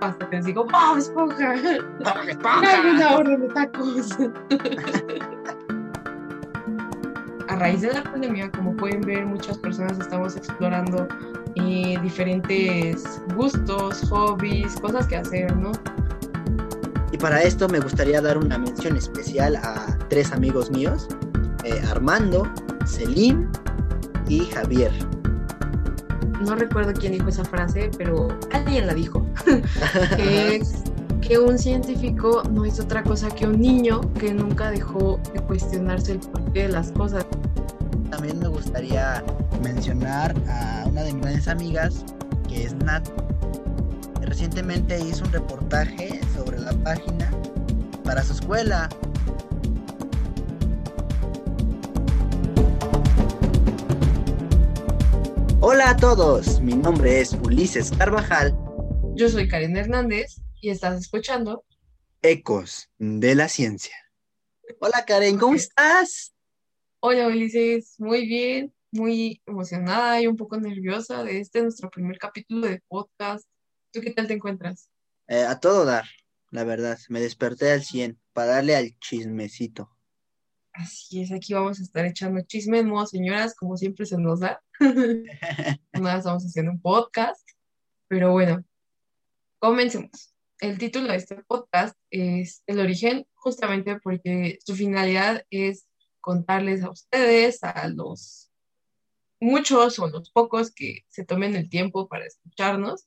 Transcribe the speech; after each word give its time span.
hasta 0.00 0.28
que 0.30 0.36
les 0.36 0.46
digo, 0.46 0.64
¡Bob 0.64 0.98
Esponja! 0.98 1.54
¡Bob 1.98 2.62
¡Dame 2.62 2.90
una 2.92 3.16
orden 3.16 3.40
de 3.40 3.48
tacos! 3.48 4.08
A 7.48 7.56
raíz 7.56 7.80
de 7.80 7.92
la 7.92 8.02
pandemia, 8.04 8.50
como 8.52 8.76
pueden 8.76 9.00
ver, 9.00 9.26
muchas 9.26 9.58
personas 9.58 9.98
estamos 9.98 10.36
explorando 10.36 11.08
eh, 11.56 11.98
diferentes 12.02 13.20
gustos, 13.34 14.08
hobbies, 14.08 14.78
cosas 14.80 15.06
que 15.08 15.16
hacer, 15.16 15.54
¿no? 15.56 15.72
Y 17.12 17.18
para 17.18 17.42
esto 17.42 17.68
me 17.68 17.80
gustaría 17.80 18.20
dar 18.20 18.38
una 18.38 18.56
mención 18.56 18.96
especial 18.96 19.56
a 19.56 19.98
tres 20.08 20.30
amigos 20.32 20.70
míos, 20.70 21.08
eh, 21.64 21.82
Armando, 21.90 22.48
Selim 22.84 23.50
y 24.28 24.46
Javier. 24.46 24.92
No 26.40 26.54
recuerdo 26.54 26.92
quién 26.92 27.12
dijo 27.12 27.28
esa 27.28 27.44
frase, 27.44 27.90
pero 27.98 28.28
alguien 28.52 28.86
la 28.86 28.94
dijo. 28.94 29.26
que 30.16 30.56
es 30.56 30.84
que 31.20 31.38
un 31.38 31.58
científico 31.58 32.42
no 32.50 32.64
es 32.64 32.80
otra 32.80 33.02
cosa 33.02 33.28
que 33.28 33.46
un 33.46 33.60
niño 33.60 34.00
que 34.14 34.32
nunca 34.32 34.70
dejó 34.70 35.20
de 35.32 35.40
cuestionarse 35.40 36.12
el 36.12 36.20
porqué 36.20 36.62
de 36.62 36.68
las 36.70 36.90
cosas. 36.92 37.24
También 38.10 38.38
me 38.38 38.48
gustaría 38.48 39.22
mencionar 39.62 40.34
a 40.48 40.84
una 40.88 41.02
de 41.02 41.12
mis 41.12 41.22
grandes 41.22 41.48
amigas, 41.48 42.04
que 42.48 42.64
es 42.64 42.74
Nat. 42.74 43.06
Recientemente 44.22 44.98
hizo 44.98 45.24
un 45.24 45.32
reportaje 45.32 46.20
sobre 46.34 46.58
la 46.58 46.72
página 46.72 47.30
para 48.02 48.22
su 48.22 48.32
escuela. 48.32 48.88
Hola 55.60 55.90
a 55.90 55.96
todos, 55.96 56.60
mi 56.60 56.74
nombre 56.74 57.20
es 57.20 57.34
Ulises 57.44 57.90
Carvajal. 57.92 58.54
Yo 59.20 59.28
soy 59.28 59.48
Karen 59.48 59.76
Hernández 59.76 60.40
y 60.62 60.70
estás 60.70 60.98
escuchando 60.98 61.66
Ecos 62.22 62.88
de 62.96 63.34
la 63.34 63.50
Ciencia. 63.50 63.94
Hola 64.78 65.04
Karen, 65.06 65.36
¿cómo 65.36 65.56
estás? 65.56 66.34
Hola 67.00 67.26
Ulises, 67.26 67.96
muy 67.98 68.26
bien, 68.26 68.72
muy 68.90 69.42
emocionada 69.44 70.22
y 70.22 70.26
un 70.26 70.38
poco 70.38 70.58
nerviosa 70.58 71.22
de 71.22 71.38
este 71.38 71.60
nuestro 71.60 71.90
primer 71.90 72.16
capítulo 72.16 72.66
de 72.66 72.82
podcast. 72.88 73.46
¿Tú 73.92 74.00
qué 74.00 74.10
tal 74.10 74.26
te 74.26 74.32
encuentras? 74.32 74.88
Eh, 75.28 75.44
a 75.44 75.60
todo 75.60 75.84
dar, 75.84 76.06
la 76.50 76.64
verdad. 76.64 76.98
Me 77.10 77.20
desperté 77.20 77.72
al 77.72 77.84
100 77.84 78.18
para 78.32 78.52
darle 78.52 78.74
al 78.74 78.98
chismecito. 79.00 79.94
Así 80.72 81.20
es, 81.20 81.30
aquí 81.30 81.52
vamos 81.52 81.78
a 81.78 81.82
estar 81.82 82.06
echando 82.06 82.40
chisme 82.40 82.82
modo 82.84 83.04
señoras, 83.04 83.54
como 83.54 83.76
siempre 83.76 84.06
se 84.06 84.16
nos 84.16 84.40
da. 84.40 84.62
Nada, 85.92 86.16
estamos 86.16 86.42
haciendo 86.42 86.72
un 86.72 86.80
podcast. 86.80 87.46
Pero 88.08 88.32
bueno, 88.32 88.64
comencemos. 89.60 90.34
El 90.58 90.78
título 90.78 91.08
de 91.08 91.16
este 91.16 91.36
podcast 91.44 91.96
es 92.10 92.62
El 92.66 92.80
origen, 92.80 93.26
justamente 93.34 94.00
porque 94.00 94.58
su 94.64 94.74
finalidad 94.74 95.44
es 95.50 95.86
contarles 96.20 96.82
a 96.82 96.90
ustedes, 96.90 97.62
a 97.62 97.88
los 97.88 98.50
muchos 99.38 99.98
o 99.98 100.08
los 100.08 100.30
pocos 100.30 100.72
que 100.72 101.04
se 101.08 101.24
tomen 101.24 101.56
el 101.56 101.70
tiempo 101.70 102.08
para 102.08 102.26
escucharnos, 102.26 103.06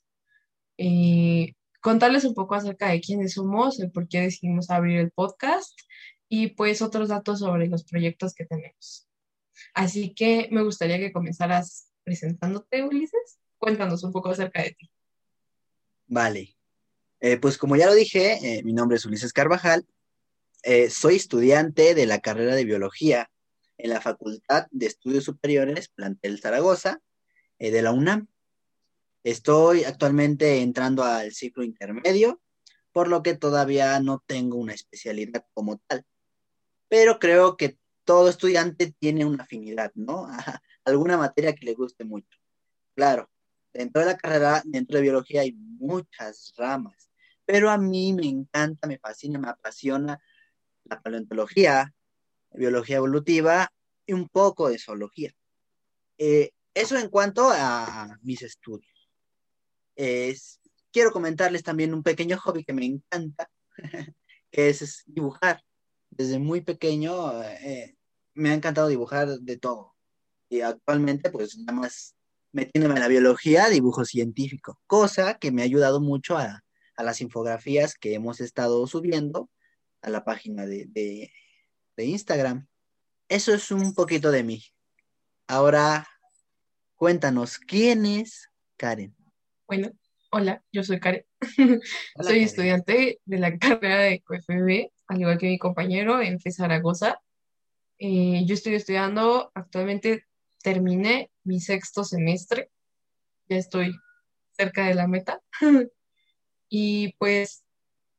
contarles 1.81 2.23
un 2.23 2.33
poco 2.33 2.55
acerca 2.55 2.89
de 2.89 3.01
quiénes 3.01 3.33
somos, 3.33 3.79
el 3.79 3.91
por 3.91 4.07
qué 4.07 4.21
decidimos 4.21 4.69
abrir 4.69 4.99
el 4.99 5.11
podcast 5.11 5.77
y 6.29 6.47
pues 6.49 6.81
otros 6.81 7.09
datos 7.09 7.39
sobre 7.39 7.67
los 7.67 7.83
proyectos 7.83 8.33
que 8.33 8.45
tenemos. 8.45 9.07
Así 9.73 10.13
que 10.15 10.49
me 10.51 10.63
gustaría 10.63 10.97
que 10.97 11.11
comenzaras 11.11 11.91
presentándote, 12.03 12.83
Ulises. 12.83 13.39
Cuéntanos 13.57 14.03
un 14.03 14.11
poco 14.11 14.29
acerca 14.29 14.61
de 14.61 14.71
ti. 14.71 14.92
Vale. 16.13 16.55
Eh, 17.21 17.37
pues 17.37 17.57
como 17.57 17.75
ya 17.75 17.87
lo 17.87 17.95
dije, 17.95 18.37
eh, 18.43 18.63
mi 18.63 18.71
nombre 18.71 18.97
es 18.97 19.05
Ulises 19.07 19.33
Carvajal. 19.33 19.87
Eh, 20.61 20.91
soy 20.91 21.15
estudiante 21.15 21.95
de 21.95 22.05
la 22.05 22.19
carrera 22.19 22.53
de 22.53 22.65
biología 22.65 23.31
en 23.79 23.89
la 23.89 23.99
Facultad 23.99 24.67
de 24.69 24.85
Estudios 24.85 25.23
Superiores 25.23 25.89
Plantel 25.89 26.39
Zaragoza 26.39 27.01
de 27.57 27.81
la 27.81 27.93
UNAM. 27.93 28.27
Estoy 29.23 29.85
actualmente 29.85 30.61
entrando 30.61 31.03
al 31.03 31.33
ciclo 31.33 31.63
intermedio, 31.63 32.39
por 32.91 33.07
lo 33.07 33.23
que 33.23 33.33
todavía 33.33 33.99
no 33.99 34.23
tengo 34.27 34.57
una 34.57 34.73
especialidad 34.73 35.47
como 35.55 35.79
tal. 35.87 36.05
Pero 36.89 37.17
creo 37.17 37.57
que 37.57 37.79
todo 38.03 38.29
estudiante 38.29 38.93
tiene 38.99 39.25
una 39.25 39.45
afinidad, 39.45 39.91
¿no? 39.95 40.27
alguna 40.85 41.17
materia 41.17 41.55
que 41.55 41.65
le 41.65 41.73
guste 41.73 42.03
mucho. 42.03 42.37
Claro, 42.93 43.31
dentro 43.73 44.01
de 44.01 44.07
la 44.07 44.17
carrera, 44.17 44.61
dentro 44.65 44.97
de 44.97 45.03
biología 45.03 45.41
hay 45.41 45.53
muchas 45.53 46.53
ramas, 46.57 47.09
pero 47.45 47.69
a 47.69 47.77
mí 47.77 48.13
me 48.13 48.27
encanta, 48.27 48.87
me 48.87 48.99
fascina, 48.99 49.39
me 49.39 49.49
apasiona 49.49 50.19
la 50.85 51.01
paleontología, 51.01 51.93
biología 52.51 52.97
evolutiva 52.97 53.71
y 54.05 54.13
un 54.13 54.29
poco 54.29 54.69
de 54.69 54.79
zoología. 54.79 55.33
Eh, 56.17 56.51
eso 56.73 56.97
en 56.97 57.09
cuanto 57.09 57.49
a 57.51 58.17
mis 58.21 58.41
estudios 58.41 58.93
quiero 60.93 61.11
comentarles 61.11 61.63
también 61.63 61.93
un 61.93 62.03
pequeño 62.03 62.37
hobby 62.37 62.63
que 62.63 62.71
me 62.71 62.85
encanta, 62.85 63.49
que 64.51 64.69
es, 64.69 65.03
dibujar. 65.05 65.61
Desde 66.09 66.37
muy 66.37 66.61
pequeño 66.61 67.41
eh, 67.43 67.97
me 68.35 68.51
ha 68.51 68.53
encantado 68.53 68.87
dibujar 68.87 69.27
de 69.27 69.57
todo. 69.57 69.95
Y 70.47 70.61
actualmente, 70.61 71.31
pues 71.31 71.57
nada 71.57 71.73
más 71.73 72.15
metiéndome 72.53 72.95
en 72.95 73.01
la 73.01 73.07
biología, 73.07 73.67
dibujo 73.67 74.05
científico, 74.05 74.79
cosa 74.87 75.37
que 75.37 75.51
me 75.51 75.61
ha 75.61 75.65
ayudado 75.65 75.99
mucho 75.99 76.37
a, 76.37 76.63
las 76.97 77.21
infografías 77.21 77.95
que 77.95 78.13
hemos 78.13 78.39
estado 78.39 78.85
subiendo 78.87 79.49
a 80.01 80.09
la 80.09 80.23
página 80.23 80.65
de, 80.65 80.85
de 81.97 82.05
Instagram. 82.05 82.67
Eso 83.27 83.53
es 83.53 83.71
un 83.71 83.93
poquito 83.93 84.31
de 84.31 84.43
mí. 84.43 84.63
Ahora, 85.47 86.07
cuéntanos, 86.95 87.57
¿quién 87.57 88.05
es 88.05 88.49
Karen? 88.77 89.15
Bueno, 89.67 89.91
hola, 90.31 90.63
yo 90.71 90.83
soy 90.83 90.99
Karen. 90.99 91.25
soy 92.21 92.43
estudiante 92.43 93.19
de 93.25 93.39
la 93.39 93.57
carrera 93.59 93.99
de 93.99 94.21
QFB, 94.21 94.91
al 95.07 95.19
igual 95.19 95.37
que 95.37 95.47
mi 95.47 95.57
compañero 95.57 96.21
en 96.21 96.39
FE 96.39 96.51
Zaragoza. 96.51 97.19
Eh, 97.97 98.43
yo 98.45 98.53
estoy 98.53 98.75
estudiando, 98.75 99.51
actualmente 99.53 100.25
terminé 100.63 101.29
mi 101.43 101.59
sexto 101.59 102.03
semestre, 102.03 102.71
ya 103.49 103.57
estoy 103.57 103.93
cerca 104.53 104.87
de 104.87 104.95
la 104.95 105.07
meta. 105.07 105.41
y 106.69 107.13
pues 107.19 107.63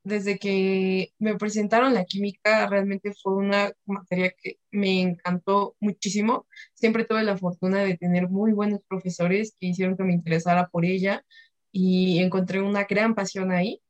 desde 0.03 0.37
que 0.37 1.13
me 1.19 1.35
presentaron 1.35 1.93
la 1.95 2.05
química, 2.05 2.67
realmente 2.67 3.11
fue 3.21 3.35
una 3.35 3.71
materia 3.85 4.31
que 4.41 4.59
me 4.71 5.01
encantó 5.01 5.75
muchísimo. 5.79 6.47
Siempre 6.75 7.05
tuve 7.05 7.23
la 7.23 7.37
fortuna 7.37 7.79
de 7.83 7.97
tener 7.97 8.29
muy 8.29 8.53
buenos 8.53 8.81
profesores 8.87 9.55
que 9.59 9.67
hicieron 9.67 9.97
que 9.97 10.03
me 10.03 10.13
interesara 10.13 10.67
por 10.67 10.85
ella 10.85 11.25
y 11.71 12.19
encontré 12.19 12.61
una 12.61 12.83
gran 12.85 13.15
pasión 13.15 13.51
ahí, 13.51 13.81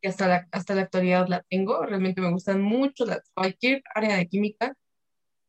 que 0.00 0.08
hasta 0.08 0.28
la, 0.28 0.48
hasta 0.52 0.74
la 0.76 0.82
actualidad 0.82 1.26
la 1.28 1.42
tengo. 1.50 1.84
Realmente 1.84 2.20
me 2.20 2.30
gustan 2.30 2.62
mucho 2.62 3.04
cualquier 3.34 3.82
área 3.94 4.16
de 4.16 4.28
química. 4.28 4.76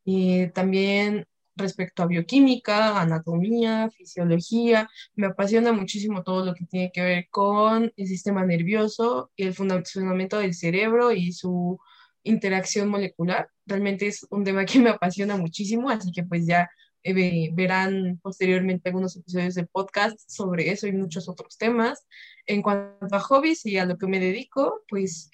Y 0.05 0.47
también 0.49 1.25
respecto 1.55 2.03
a 2.03 2.07
bioquímica, 2.07 2.99
anatomía, 3.01 3.89
fisiología. 3.89 4.89
Me 5.15 5.27
apasiona 5.27 5.71
muchísimo 5.71 6.23
todo 6.23 6.45
lo 6.45 6.53
que 6.53 6.65
tiene 6.65 6.91
que 6.91 7.01
ver 7.01 7.27
con 7.29 7.91
el 7.95 8.07
sistema 8.07 8.45
nervioso 8.45 9.31
y 9.35 9.43
el 9.43 9.53
funcionamiento 9.53 10.39
del 10.39 10.53
cerebro 10.53 11.11
y 11.11 11.31
su 11.33 11.79
interacción 12.23 12.89
molecular. 12.89 13.49
Realmente 13.65 14.07
es 14.07 14.25
un 14.29 14.43
tema 14.43 14.65
que 14.65 14.79
me 14.79 14.89
apasiona 14.89 15.37
muchísimo, 15.37 15.89
así 15.89 16.11
que 16.11 16.23
pues 16.23 16.45
ya 16.45 16.69
eh, 17.03 17.49
verán 17.53 18.19
posteriormente 18.23 18.89
algunos 18.89 19.15
episodios 19.17 19.55
de 19.55 19.65
podcast 19.65 20.17
sobre 20.27 20.71
eso 20.71 20.87
y 20.87 20.93
muchos 20.93 21.27
otros 21.27 21.57
temas. 21.57 22.05
En 22.45 22.61
cuanto 22.61 23.15
a 23.15 23.19
hobbies 23.19 23.65
y 23.65 23.77
a 23.77 23.85
lo 23.85 23.97
que 23.97 24.07
me 24.07 24.19
dedico, 24.19 24.83
pues 24.87 25.29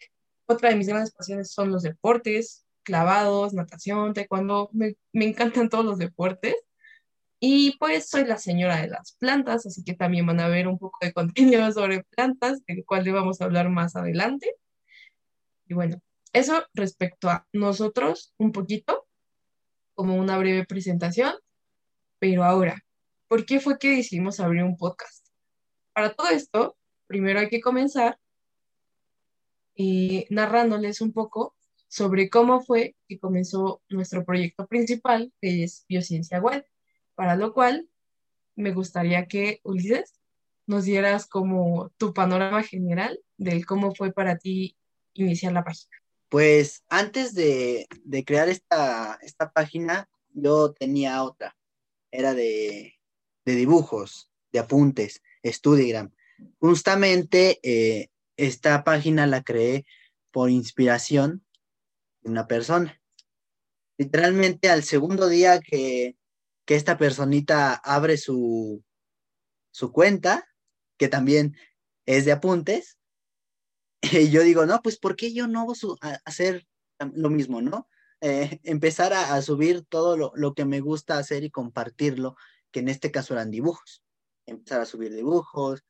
otra 0.47 0.69
de 0.69 0.75
mis 0.75 0.87
grandes 0.87 1.11
pasiones 1.11 1.51
son 1.51 1.71
los 1.71 1.83
deportes, 1.83 2.65
clavados, 2.83 3.53
natación, 3.53 4.13
taekwondo, 4.13 4.69
me, 4.73 4.95
me 5.13 5.25
encantan 5.25 5.69
todos 5.69 5.85
los 5.85 5.97
deportes. 5.97 6.55
Y 7.41 7.77
pues 7.77 8.09
soy 8.09 8.25
la 8.25 8.37
señora 8.37 8.81
de 8.81 8.89
las 8.89 9.13
plantas, 9.13 9.65
así 9.65 9.83
que 9.83 9.93
también 9.93 10.25
van 10.25 10.41
a 10.41 10.49
ver 10.49 10.67
un 10.67 10.77
poco 10.77 10.97
de 11.01 11.13
contenido 11.13 11.71
sobre 11.71 12.03
plantas, 12.03 12.65
del 12.65 12.83
cual 12.85 13.05
le 13.05 13.13
vamos 13.13 13.41
a 13.41 13.45
hablar 13.45 13.69
más 13.69 13.95
adelante. 13.95 14.55
Y 15.67 15.73
bueno, 15.73 16.01
eso 16.33 16.65
respecto 16.73 17.29
a 17.29 17.47
nosotros, 17.53 18.33
un 18.37 18.51
poquito, 18.51 19.07
como 19.93 20.15
una 20.15 20.37
breve 20.37 20.65
presentación. 20.65 21.33
Pero 22.19 22.43
ahora, 22.43 22.83
¿por 23.27 23.45
qué 23.45 23.59
fue 23.59 23.77
que 23.79 23.95
decidimos 23.95 24.39
abrir 24.39 24.63
un 24.63 24.77
podcast? 24.77 25.27
Para 25.93 26.13
todo 26.13 26.29
esto, 26.29 26.77
primero 27.07 27.39
hay 27.39 27.49
que 27.49 27.61
comenzar 27.61 28.19
eh, 29.75 30.27
narrándoles 30.29 30.99
un 31.01 31.13
poco 31.13 31.55
sobre 31.89 32.29
cómo 32.29 32.61
fue 32.61 32.95
que 33.07 33.19
comenzó 33.19 33.81
nuestro 33.89 34.23
proyecto 34.23 34.67
principal, 34.67 35.33
que 35.41 35.63
es 35.63 35.85
Biociencia 35.89 36.39
Web, 36.39 36.65
para 37.15 37.35
lo 37.35 37.51
cual 37.53 37.89
me 38.55 38.71
gustaría 38.71 39.27
que 39.27 39.59
Ulises 39.63 40.13
nos 40.67 40.85
dieras 40.85 41.25
como 41.25 41.91
tu 41.97 42.13
panorama 42.13 42.61
general 42.61 43.19
de 43.37 43.65
cómo 43.65 43.93
fue 43.95 44.13
para 44.13 44.37
ti 44.37 44.77
iniciar 45.13 45.51
la 45.51 45.63
página. 45.63 45.97
Pues 46.29 46.83
antes 46.89 47.33
de, 47.33 47.87
crear 48.23 48.49
esta, 48.49 49.17
esta, 49.23 49.51
página, 49.51 50.07
yo 50.31 50.73
tenía 50.73 51.23
otra. 51.23 51.57
Era 52.11 52.35
de, 52.35 52.93
dibujos, 53.45 54.29
de 54.51 54.59
apuntes, 54.59 55.23
Studigram. 55.43 56.11
Justamente 56.59 57.59
eh, 57.63 58.09
esta 58.37 58.83
página 58.83 59.25
la 59.25 59.41
creé 59.41 59.85
por 60.31 60.51
inspiración 60.51 61.43
una 62.23 62.47
persona. 62.47 63.01
Literalmente 63.97 64.69
al 64.69 64.83
segundo 64.83 65.27
día 65.27 65.59
que, 65.59 66.15
esta 66.67 66.99
personita 66.99 67.73
abre 67.73 68.15
su, 68.15 68.83
su 69.71 69.91
cuenta, 69.91 70.47
que 70.99 71.07
también 71.07 71.57
es 72.05 72.25
de 72.25 72.31
apuntes, 72.31 72.99
yo 74.31 74.43
digo, 74.43 74.67
no, 74.67 74.79
pues 74.83 74.99
¿por 74.99 75.15
qué 75.15 75.33
yo 75.33 75.47
no 75.47 75.65
voy 75.65 75.75
a 76.01 76.19
hacer 76.25 76.67
lo 77.13 77.31
mismo, 77.31 77.61
no? 77.61 77.87
Eh, 78.21 78.59
empezar 78.63 79.13
a, 79.13 79.41
subir 79.41 79.85
todo 79.85 80.17
lo, 80.17 80.53
que 80.53 80.65
me 80.65 80.81
gusta 80.81 81.17
hacer 81.17 81.43
y 81.43 81.51
compartirlo, 81.51 82.35
que 82.71 82.81
en 82.81 82.89
este 82.89 83.11
caso 83.11 83.33
eran 83.33 83.49
dibujos. 83.49 84.03
Empezar 84.45 84.81
a 84.81 84.85
subir 84.85 85.13
dibujos 85.13 85.85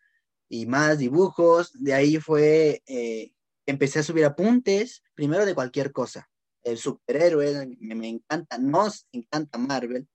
y 0.48 0.68
más 0.68 1.00
dibujos. 1.00 1.72
De 1.74 1.94
ahí 1.94 2.18
fue, 2.18 2.84
eh, 2.86 3.34
empecé 3.70 4.00
a 4.00 4.04
subir 4.04 4.26
apuntes, 4.26 5.04
primero 5.14 5.46
de 5.46 5.54
cualquier 5.54 5.92
cosa. 5.92 6.28
El 6.64 6.78
superhéroe, 6.78 7.78
me, 7.80 8.08
encanta, 8.10 8.58
nos 8.58 9.08
encanta 9.12 9.58
Marvel. 9.58 10.08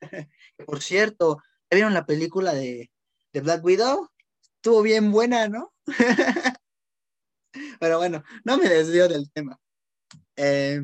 Por 0.66 0.82
cierto, 0.82 1.42
¿vieron 1.70 1.94
la 1.94 2.06
película 2.06 2.54
de, 2.54 2.90
de 3.32 3.40
Black 3.40 3.62
Widow? 3.64 4.08
Estuvo 4.56 4.82
bien 4.82 5.12
buena, 5.12 5.48
¿no? 5.48 5.72
Pero 7.80 7.98
bueno, 7.98 8.24
no 8.44 8.56
me 8.56 8.68
desvío 8.68 9.08
del 9.08 9.30
tema. 9.30 9.60
Eh, 10.36 10.80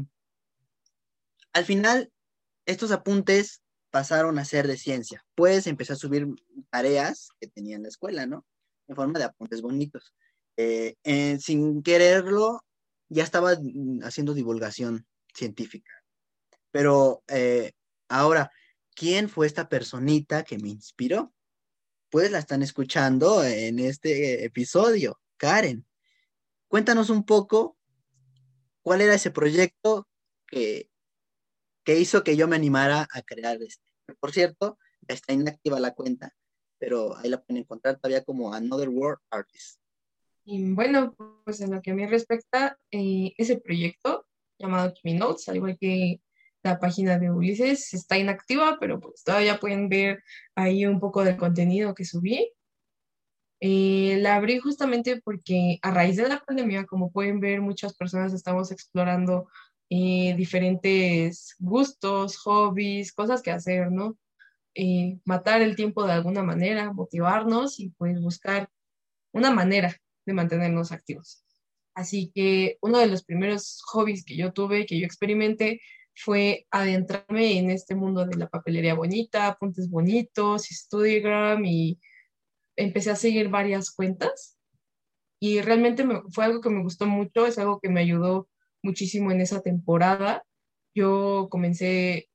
al 1.55 1.65
final, 1.65 2.13
estos 2.67 2.91
apuntes 2.91 3.63
pasaron 3.91 4.39
a 4.39 4.45
ser 4.45 4.67
de 4.67 4.77
ciencia. 4.77 5.25
Pues 5.35 5.67
empecé 5.67 5.95
a 5.95 5.97
subir 5.97 6.27
tareas 6.71 7.31
que 7.41 7.49
tenía 7.49 7.77
en 7.77 7.85
la 7.85 7.89
escuela, 7.89 8.27
¿no? 8.27 8.45
En 8.87 8.97
forma 8.97 9.19
de 9.19 9.25
apuntes 9.25 9.63
bonitos. 9.63 10.15
Eh, 10.61 10.97
eh, 11.05 11.39
sin 11.39 11.85
quererlo, 11.85 12.65
ya 13.09 13.23
estaba 13.23 13.57
haciendo 14.03 14.35
divulgación 14.35 15.07
científica. 15.33 15.93
Pero 16.73 17.23
ahora, 18.09 18.51
¿quién 18.97 19.29
fue 19.29 19.47
esta 19.47 19.69
personita 19.69 20.43
que 20.43 20.59
me 20.59 20.69
inspiró? 20.69 21.33
Pues 22.11 22.33
la 22.33 22.41
están 22.41 22.63
escuchando 22.63 23.45
en 23.45 23.79
este 23.79 24.45
episodio, 24.45 25.21
Karen. 25.37 25.87
Cuéntanos 26.67 27.09
un 27.09 27.25
poco 27.25 27.79
cuál 28.83 29.01
era 29.01 29.15
ese 29.15 29.31
proyecto 29.31 30.09
que, 30.47 30.91
que 31.85 32.01
hizo 32.01 32.25
que 32.25 32.37
yo 32.37 32.49
me 32.49 32.57
animara 32.57 33.07
a 33.13 33.23
crear 33.23 33.63
este. 33.63 33.85
Por 34.19 34.33
cierto, 34.33 34.77
está 35.07 35.33
inactiva 35.33 35.79
la 35.79 35.95
cuenta, 35.95 36.35
pero 36.79 37.17
ahí 37.17 37.29
la 37.29 37.41
pueden 37.41 37.63
encontrar 37.63 37.97
todavía 38.01 38.25
como 38.25 38.53
Another 38.53 38.89
World 38.89 39.21
Artist. 39.31 39.81
Y 40.51 40.73
bueno, 40.73 41.15
pues 41.45 41.61
en 41.61 41.73
lo 41.73 41.83
que 41.83 41.91
a 41.91 41.95
mí 41.95 42.07
respecta, 42.07 42.79
eh, 42.91 43.35
ese 43.37 43.61
proyecto 43.61 44.27
llamado 44.59 44.95
Kimi 44.95 45.13
Notes, 45.19 45.47
al 45.51 45.57
igual 45.57 45.77
que 45.79 46.23
la 46.63 46.79
página 46.79 47.19
de 47.19 47.31
Ulises, 47.31 47.93
está 47.93 48.17
inactiva, 48.17 48.79
pero 48.81 48.99
pues 48.99 49.23
todavía 49.23 49.61
pueden 49.61 49.91
ver 49.91 50.23
ahí 50.55 50.87
un 50.87 51.01
poco 51.01 51.23
del 51.23 51.37
contenido 51.37 51.95
que 51.95 52.07
subí. 52.07 52.51
Eh, 53.61 54.17
la 54.23 54.37
abrí 54.37 54.59
justamente 54.59 55.21
porque 55.23 55.79
a 55.83 55.91
raíz 55.91 56.17
de 56.17 56.29
la 56.29 56.41
pandemia, 56.41 56.87
como 56.87 57.13
pueden 57.13 57.41
ver, 57.41 57.61
muchas 57.61 57.95
personas 57.95 58.33
estamos 58.33 58.73
explorando 58.73 59.51
eh, 59.91 60.35
diferentes 60.35 61.57
gustos, 61.59 62.39
hobbies, 62.39 63.13
cosas 63.13 63.43
que 63.43 63.51
hacer, 63.51 63.93
¿no? 63.93 64.17
Eh, 64.75 65.19
matar 65.27 65.61
el 65.61 65.77
tiempo 65.77 66.07
de 66.07 66.13
alguna 66.13 66.43
manera, 66.43 66.91
motivarnos 66.91 67.81
y 67.81 67.91
pues 67.91 68.19
buscar 68.19 68.71
una 69.33 69.51
manera 69.51 69.95
de 70.29 70.35
mantenernos 70.35 70.93
activos. 70.93 71.43
Así 71.95 72.31
que 72.33 72.79
uno 72.81 72.99
de 72.99 73.09
los 73.09 73.25
primeros 73.25 73.81
hobbies 73.87 74.25
que 74.25 74.37
yo 74.37 74.53
tuve, 74.53 74.87
que 74.87 75.01
yo 75.01 75.07
experimenté, 75.07 75.81
fue 76.15 76.67
adentrarme 76.71 77.59
en 77.59 77.71
este 77.71 77.95
mundo 77.95 78.27
de 78.27 78.37
la 78.37 78.49
papelería 78.49 78.95
bonita, 78.95 79.49
apuntes 79.49 79.89
bonitos, 79.89 80.67
Studigram 80.67 81.65
y 81.65 81.99
empecé 82.77 83.11
a 83.11 83.17
seguir 83.17 83.49
varias 83.49 83.91
cuentas 83.91 84.59
y 85.41 85.61
realmente 85.61 86.05
fue 86.31 86.45
algo 86.45 86.61
que 86.61 86.71
me 86.71 86.83
gustó 86.83 87.07
mucho, 87.07 87.47
es 87.47 87.59
algo 87.59 87.81
que 87.81 87.89
me 87.89 88.01
ayudó 88.01 88.49
muchísimo 88.83 89.31
en 89.31 89.41
esa 89.41 89.63
temporada. 89.63 90.45
Yo 90.95 91.49
comencé 91.51 92.29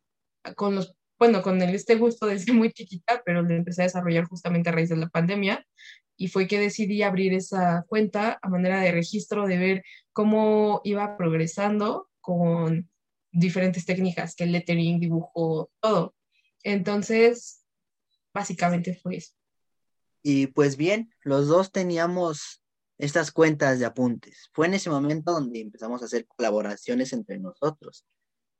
con 0.56 0.76
los, 0.76 0.96
bueno, 1.24 1.42
con 1.42 1.62
el, 1.62 1.74
este 1.74 1.96
gusto 1.96 2.26
desde 2.26 2.52
muy 2.52 2.74
chiquita, 2.74 3.22
pero 3.26 3.44
lo 3.44 3.54
empecé 3.54 3.82
a 3.82 3.86
desarrollar 3.86 4.26
justamente 4.26 4.68
a 4.68 4.74
raíz 4.74 4.90
de 4.90 4.98
la 4.98 5.08
pandemia 5.08 5.66
y 6.18 6.28
fue 6.28 6.50
que 6.50 6.60
decidí 6.60 7.02
abrir 7.02 7.34
esa 7.34 7.86
cuenta 7.88 8.40
a 8.42 8.50
manera 8.50 8.82
de 8.82 8.92
registro, 8.92 9.48
de 9.48 9.58
ver 9.58 9.84
cómo 10.12 10.82
iba 10.84 11.16
progresando 11.16 12.10
con 12.20 12.90
diferentes 13.32 13.86
técnicas, 13.86 14.36
que 14.36 14.46
lettering, 14.46 15.00
dibujo, 15.00 15.72
todo. 15.80 16.14
Entonces, 16.62 17.64
básicamente 18.34 18.94
fue 18.94 19.16
eso. 19.16 19.32
Y 20.24 20.48
pues 20.48 20.76
bien, 20.76 21.14
los 21.22 21.48
dos 21.48 21.72
teníamos 21.72 22.62
estas 22.98 23.32
cuentas 23.32 23.80
de 23.80 23.86
apuntes. 23.86 24.50
Fue 24.52 24.68
en 24.68 24.74
ese 24.74 24.90
momento 24.90 25.32
donde 25.32 25.62
empezamos 25.62 26.02
a 26.02 26.06
hacer 26.06 26.28
colaboraciones 26.28 27.14
entre 27.14 27.40
nosotros. 27.40 28.04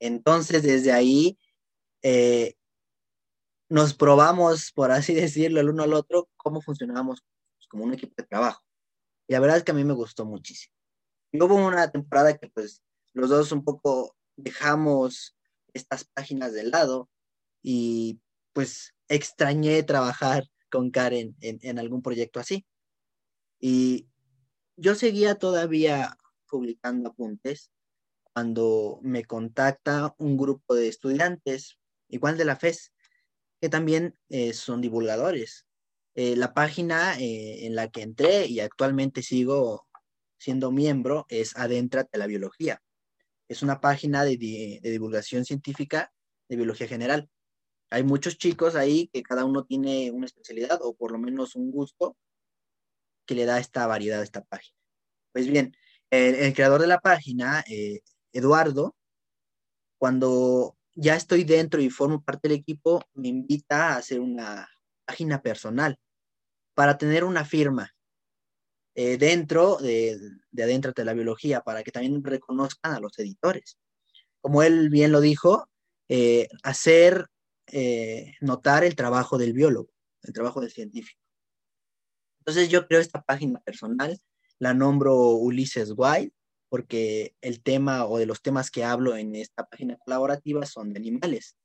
Entonces, 0.00 0.62
desde 0.62 0.92
ahí 0.92 1.38
eh, 2.04 2.54
nos 3.70 3.94
probamos, 3.94 4.70
por 4.72 4.92
así 4.92 5.14
decirlo, 5.14 5.60
el 5.60 5.70
uno 5.70 5.82
al 5.82 5.94
otro, 5.94 6.28
cómo 6.36 6.60
funcionábamos 6.60 7.24
como 7.68 7.84
un 7.84 7.94
equipo 7.94 8.14
de 8.16 8.28
trabajo. 8.28 8.62
Y 9.26 9.32
la 9.32 9.40
verdad 9.40 9.56
es 9.56 9.64
que 9.64 9.72
a 9.72 9.74
mí 9.74 9.84
me 9.84 9.94
gustó 9.94 10.26
muchísimo. 10.26 10.74
Y 11.32 11.42
hubo 11.42 11.56
una 11.56 11.90
temporada 11.90 12.36
que 12.36 12.48
pues 12.50 12.82
los 13.14 13.30
dos 13.30 13.50
un 13.52 13.64
poco 13.64 14.14
dejamos 14.36 15.36
estas 15.72 16.04
páginas 16.04 16.52
de 16.52 16.64
lado 16.64 17.08
y 17.62 18.20
pues 18.52 18.94
extrañé 19.08 19.82
trabajar 19.82 20.44
con 20.70 20.90
Karen 20.90 21.34
en, 21.40 21.78
algún 21.78 22.02
proyecto 22.02 22.38
así. 22.38 22.66
Y 23.58 24.08
yo 24.76 24.94
seguía 24.94 25.36
todavía 25.36 26.16
publicando 26.48 27.10
apuntes 27.10 27.72
cuando 28.34 29.00
me 29.02 29.24
contacta 29.24 30.14
un 30.18 30.36
grupo 30.36 30.74
de 30.74 30.88
estudiantes, 30.88 31.78
igual 32.14 32.38
de 32.38 32.44
la 32.44 32.56
FES, 32.56 32.92
que 33.60 33.68
también 33.68 34.16
eh, 34.28 34.52
son 34.52 34.80
divulgadores. 34.80 35.66
Eh, 36.14 36.36
la 36.36 36.54
página 36.54 37.18
eh, 37.18 37.66
en 37.66 37.74
la 37.74 37.90
que 37.90 38.02
entré 38.02 38.46
y 38.46 38.60
actualmente 38.60 39.22
sigo 39.22 39.86
siendo 40.38 40.70
miembro 40.70 41.26
es 41.28 41.56
Adéntrate 41.56 42.18
la 42.18 42.26
Biología. 42.26 42.82
Es 43.48 43.62
una 43.62 43.80
página 43.80 44.24
de 44.24 44.36
divulgación 44.82 45.44
científica 45.44 46.12
de 46.48 46.56
biología 46.56 46.88
general 46.88 47.28
hay 47.94 48.02
muchos 48.02 48.38
chicos 48.38 48.74
ahí 48.74 49.08
que 49.12 49.22
cada 49.22 49.44
uno 49.44 49.64
tiene 49.64 50.10
una 50.10 50.26
especialidad 50.26 50.80
o 50.82 50.94
por 50.94 51.12
lo 51.12 51.18
menos 51.18 51.54
un 51.54 51.70
gusto 51.70 52.16
que 53.24 53.36
le 53.36 53.44
da 53.44 53.60
esta 53.60 53.86
variedad 53.86 54.20
a 54.20 54.24
esta 54.24 54.42
página. 54.42 54.76
Pues 55.32 55.46
bien, 55.46 55.76
el, 56.10 56.52
creador 56.54 56.80
de 56.80 56.88
la 56.88 56.98
página, 56.98 57.64
Eduardo, 58.32 58.96
cuando 59.96 60.76
ya 60.94 61.16
estoy 61.16 61.44
dentro 61.44 61.80
y 61.80 61.90
formo 61.90 62.22
parte 62.22 62.48
del 62.48 62.58
equipo, 62.58 63.02
me 63.14 63.28
invita 63.28 63.88
a 63.88 63.96
hacer 63.96 64.20
una 64.20 64.68
página 65.04 65.42
personal 65.42 65.98
para 66.74 66.98
tener 66.98 67.24
una 67.24 67.44
firma 67.44 67.90
eh, 68.94 69.16
dentro 69.18 69.76
de, 69.76 70.18
de 70.50 70.62
adentro 70.62 70.92
de 70.92 71.04
la 71.04 71.14
biología, 71.14 71.60
para 71.60 71.82
que 71.82 71.90
también 71.90 72.22
reconozcan 72.22 72.94
a 72.94 73.00
los 73.00 73.18
editores. 73.18 73.76
Como 74.40 74.62
él 74.62 74.88
bien 74.90 75.10
lo 75.10 75.20
dijo, 75.20 75.68
eh, 76.08 76.48
hacer 76.62 77.26
eh, 77.68 78.34
notar 78.40 78.84
el 78.84 78.94
trabajo 78.94 79.38
del 79.38 79.52
biólogo, 79.52 79.90
el 80.22 80.32
trabajo 80.32 80.60
del 80.60 80.70
científico. 80.70 81.20
Entonces 82.40 82.68
yo 82.68 82.86
creo 82.86 83.00
esta 83.00 83.22
página 83.22 83.58
personal, 83.60 84.20
la 84.58 84.74
nombro 84.74 85.16
Ulises 85.30 85.94
Wild, 85.96 86.30
porque 86.74 87.36
el 87.40 87.62
tema 87.62 88.04
o 88.04 88.18
de 88.18 88.26
los 88.26 88.42
temas 88.42 88.68
que 88.68 88.82
hablo 88.82 89.16
en 89.16 89.36
esta 89.36 89.64
página 89.64 89.96
colaborativa 89.96 90.66
son 90.66 90.92
de 90.92 90.98
animales. 90.98 91.56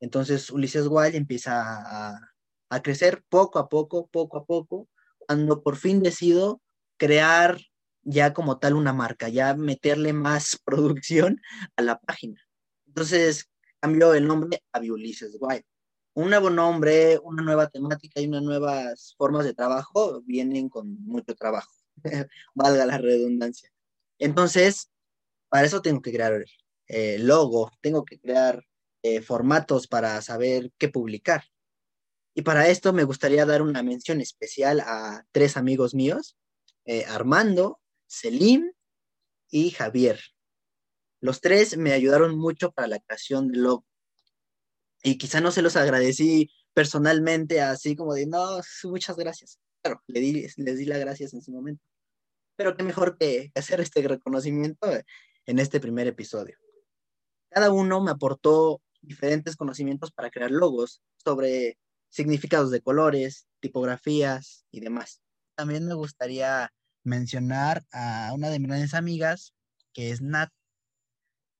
Entonces 0.00 0.50
Ulises 0.50 0.86
Wild 0.86 1.14
empieza 1.14 2.20
a, 2.68 2.82
crecer 2.82 3.24
poco 3.30 3.58
a 3.58 3.70
poco, 3.70 4.08
poco 4.08 4.36
a 4.36 4.44
poco, 4.44 4.86
cuando 5.18 5.62
por 5.62 5.76
fin 5.76 6.02
decido 6.02 6.60
crear 6.98 7.58
ya 8.02 8.34
como 8.34 8.58
tal 8.58 8.74
una 8.74 8.92
marca, 8.92 9.30
ya 9.30 9.54
meterle 9.54 10.12
más 10.12 10.60
producción 10.66 11.40
a 11.76 11.80
la 11.80 11.98
página. 11.98 12.38
Entonces 12.86 13.48
cambió 13.80 14.12
el 14.12 14.26
nombre 14.26 14.62
a 14.74 14.80
Ulysses 14.80 15.38
White. 15.40 15.64
un 16.12 16.28
nuevo 16.28 16.50
nombre, 16.50 17.18
una 17.22 17.42
nueva 17.42 17.66
temática 17.70 18.20
y 18.20 18.26
unas 18.26 18.42
nuevas 18.42 19.14
formas 19.16 19.46
de 19.46 19.54
trabajo 19.54 20.20
vienen 20.26 20.68
con 20.68 21.02
mucho 21.06 21.34
trabajo, 21.34 21.72
valga 22.54 22.84
la 22.84 22.98
redundancia. 22.98 23.70
Entonces, 24.20 24.90
para 25.48 25.66
eso 25.66 25.82
tengo 25.82 26.00
que 26.02 26.12
crear 26.12 26.44
eh, 26.86 27.18
logo, 27.18 27.72
tengo 27.80 28.04
que 28.04 28.20
crear 28.20 28.64
eh, 29.02 29.22
formatos 29.22 29.88
para 29.88 30.20
saber 30.22 30.70
qué 30.78 30.88
publicar. 30.88 31.44
Y 32.34 32.42
para 32.42 32.68
esto 32.68 32.92
me 32.92 33.04
gustaría 33.04 33.46
dar 33.46 33.62
una 33.62 33.82
mención 33.82 34.20
especial 34.20 34.80
a 34.80 35.26
tres 35.32 35.56
amigos 35.56 35.94
míos, 35.94 36.36
eh, 36.84 37.04
Armando, 37.06 37.80
Selim 38.06 38.72
y 39.50 39.70
Javier. 39.70 40.20
Los 41.20 41.40
tres 41.40 41.76
me 41.76 41.92
ayudaron 41.92 42.38
mucho 42.38 42.72
para 42.72 42.88
la 42.88 43.00
creación 43.00 43.48
del 43.48 43.62
logo. 43.62 43.86
Y 45.02 45.16
quizá 45.16 45.40
no 45.40 45.50
se 45.50 45.62
los 45.62 45.76
agradecí 45.76 46.50
personalmente, 46.74 47.62
así 47.62 47.96
como 47.96 48.14
de, 48.14 48.26
no, 48.26 48.60
muchas 48.84 49.16
gracias. 49.16 49.58
Claro, 49.82 50.02
les 50.06 50.22
di, 50.22 50.62
les 50.62 50.78
di 50.78 50.84
las 50.84 51.00
gracias 51.00 51.32
en 51.32 51.40
su 51.40 51.52
momento. 51.52 51.82
Pero 52.60 52.76
qué 52.76 52.82
mejor 52.82 53.16
que 53.16 53.50
hacer 53.54 53.80
este 53.80 54.06
reconocimiento 54.06 54.86
en 55.46 55.58
este 55.58 55.80
primer 55.80 56.06
episodio. 56.06 56.58
Cada 57.48 57.72
uno 57.72 58.02
me 58.02 58.10
aportó 58.10 58.82
diferentes 59.00 59.56
conocimientos 59.56 60.12
para 60.12 60.28
crear 60.28 60.50
logos 60.50 61.00
sobre 61.24 61.78
significados 62.10 62.70
de 62.70 62.82
colores, 62.82 63.46
tipografías 63.60 64.66
y 64.70 64.80
demás. 64.80 65.22
También 65.54 65.86
me 65.86 65.94
gustaría 65.94 66.70
mencionar 67.02 67.86
a 67.92 68.30
una 68.34 68.50
de 68.50 68.58
mis 68.58 68.68
grandes 68.68 68.92
amigas, 68.92 69.54
que 69.94 70.10
es 70.10 70.20
Nat. 70.20 70.50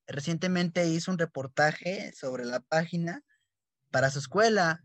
Recientemente 0.07 0.87
hizo 0.87 1.11
un 1.11 1.16
reportaje 1.16 2.12
sobre 2.12 2.45
la 2.45 2.61
página 2.61 3.25
para 3.90 4.11
su 4.11 4.19
escuela. 4.19 4.85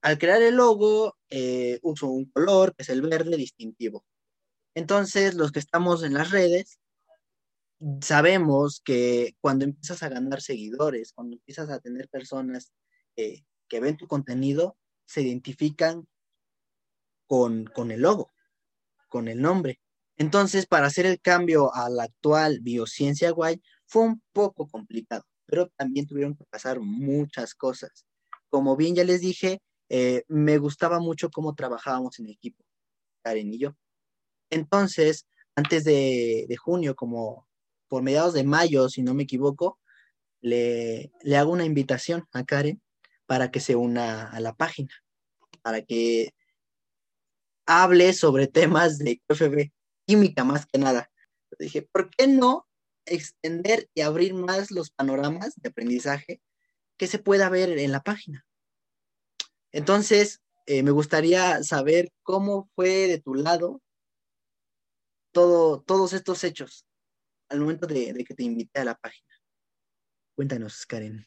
Al 0.00 0.18
crear 0.18 0.42
el 0.42 0.56
logo, 0.56 1.16
eh, 1.30 1.78
usó 1.82 2.08
un 2.08 2.24
color, 2.24 2.74
que 2.74 2.82
es 2.82 2.88
el 2.88 3.02
verde 3.02 3.36
distintivo. 3.36 4.04
Entonces, 4.74 5.34
los 5.34 5.52
que 5.52 5.58
estamos 5.58 6.02
en 6.02 6.14
las 6.14 6.30
redes, 6.30 6.78
sabemos 8.00 8.80
que 8.84 9.34
cuando 9.40 9.64
empiezas 9.64 10.02
a 10.02 10.08
ganar 10.08 10.40
seguidores, 10.40 11.12
cuando 11.12 11.36
empiezas 11.36 11.68
a 11.70 11.80
tener 11.80 12.08
personas 12.08 12.72
que 13.14 13.80
ven 13.80 13.96
tu 13.96 14.06
contenido, 14.06 14.76
se 15.06 15.22
identifican 15.22 16.06
con, 17.26 17.64
con 17.64 17.90
el 17.90 18.02
logo, 18.02 18.30
con 19.08 19.28
el 19.28 19.40
nombre. 19.40 19.80
Entonces, 20.16 20.66
para 20.66 20.86
hacer 20.86 21.06
el 21.06 21.20
cambio 21.20 21.74
a 21.74 21.88
la 21.88 22.04
actual 22.04 22.60
biociencia 22.60 23.30
guay 23.30 23.60
fue 23.86 24.02
un 24.02 24.22
poco 24.32 24.68
complicado, 24.68 25.24
pero 25.46 25.68
también 25.76 26.06
tuvieron 26.06 26.34
que 26.34 26.44
pasar 26.44 26.80
muchas 26.80 27.54
cosas. 27.54 28.06
Como 28.48 28.76
bien 28.76 28.94
ya 28.94 29.04
les 29.04 29.20
dije, 29.20 29.60
eh, 29.88 30.24
me 30.28 30.58
gustaba 30.58 31.00
mucho 31.00 31.30
cómo 31.30 31.54
trabajábamos 31.54 32.18
en 32.18 32.28
equipo, 32.28 32.64
Karen 33.22 33.52
y 33.52 33.58
yo. 33.58 33.76
Entonces, 34.52 35.26
antes 35.56 35.84
de, 35.84 36.46
junio, 36.60 36.94
como 36.94 37.48
por 37.88 38.02
mediados 38.02 38.34
de 38.34 38.44
mayo, 38.44 38.90
si 38.90 39.02
no 39.02 39.14
me 39.14 39.22
equivoco, 39.22 39.80
le, 40.42 41.10
le 41.22 41.36
hago 41.38 41.52
una 41.52 41.64
invitación 41.64 42.28
a 42.32 42.44
Karen 42.44 42.82
para 43.24 43.50
que 43.50 43.60
se 43.60 43.76
una 43.76 44.28
a 44.28 44.40
la 44.40 44.54
página, 44.54 44.92
para 45.62 45.80
que 45.80 46.34
hable 47.66 48.12
sobre 48.12 48.46
temas 48.46 48.98
de 48.98 49.22
QFB, 49.26 49.70
química 50.06 50.44
más 50.44 50.66
que 50.66 50.78
nada. 50.78 51.10
Dije, 51.58 51.80
¿por 51.90 52.10
qué 52.10 52.26
no 52.26 52.66
extender 53.06 53.88
y 53.94 54.02
abrir 54.02 54.34
más 54.34 54.70
los 54.70 54.90
panoramas 54.90 55.54
de 55.56 55.70
aprendizaje 55.70 56.42
que 56.98 57.06
se 57.06 57.18
pueda 57.18 57.48
ver 57.48 57.78
en 57.78 57.90
la 57.90 58.02
página? 58.02 58.44
Entonces, 59.70 60.42
eh, 60.66 60.82
me 60.82 60.90
gustaría 60.90 61.62
saber 61.62 62.12
cómo 62.22 62.68
fue 62.74 63.08
de 63.08 63.18
tu 63.18 63.34
lado 63.34 63.80
todo, 65.32 65.82
todos 65.82 66.12
estos 66.12 66.44
hechos 66.44 66.86
al 67.48 67.60
momento 67.60 67.86
de, 67.86 68.24
que 68.26 68.34
te 68.34 68.44
invité 68.44 68.80
a 68.80 68.84
la 68.84 68.94
página. 68.94 69.28
Cuéntanos, 70.34 70.86
Karen. 70.86 71.26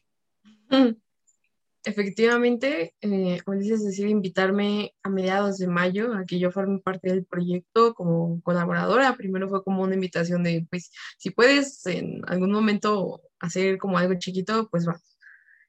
Efectivamente, 1.84 2.96
eh, 3.00 3.40
dices, 3.58 3.84
decir 3.84 4.08
invitarme 4.08 4.92
a 5.04 5.08
mediados 5.08 5.58
de 5.58 5.68
mayo 5.68 6.14
a 6.14 6.24
que 6.24 6.40
yo 6.40 6.50
forme 6.50 6.80
parte 6.80 7.10
del 7.10 7.24
proyecto 7.24 7.94
como 7.94 8.42
colaboradora. 8.42 9.16
Primero 9.16 9.48
fue 9.48 9.62
como 9.62 9.84
una 9.84 9.94
invitación 9.94 10.42
de, 10.42 10.66
pues, 10.68 10.90
si 11.16 11.30
puedes 11.30 11.86
en 11.86 12.22
algún 12.26 12.50
momento 12.50 13.22
hacer 13.38 13.78
como 13.78 13.98
algo 13.98 14.18
chiquito, 14.18 14.68
pues 14.68 14.88
va. 14.88 15.00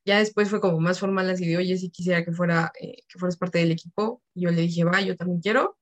Ya 0.05 0.17
después 0.17 0.49
fue 0.49 0.59
como 0.59 0.79
más 0.79 0.99
formal 0.99 1.29
así 1.29 1.47
de, 1.47 1.57
oye, 1.57 1.77
si 1.77 1.91
quisiera 1.91 2.25
que 2.25 2.31
fuera, 2.31 2.71
eh, 2.81 3.03
que 3.07 3.19
fueras 3.19 3.37
parte 3.37 3.59
del 3.59 3.71
equipo. 3.71 4.23
Yo 4.33 4.49
le 4.49 4.61
dije, 4.61 4.83
va, 4.85 5.01
yo 5.01 5.15
también 5.15 5.39
quiero. 5.39 5.77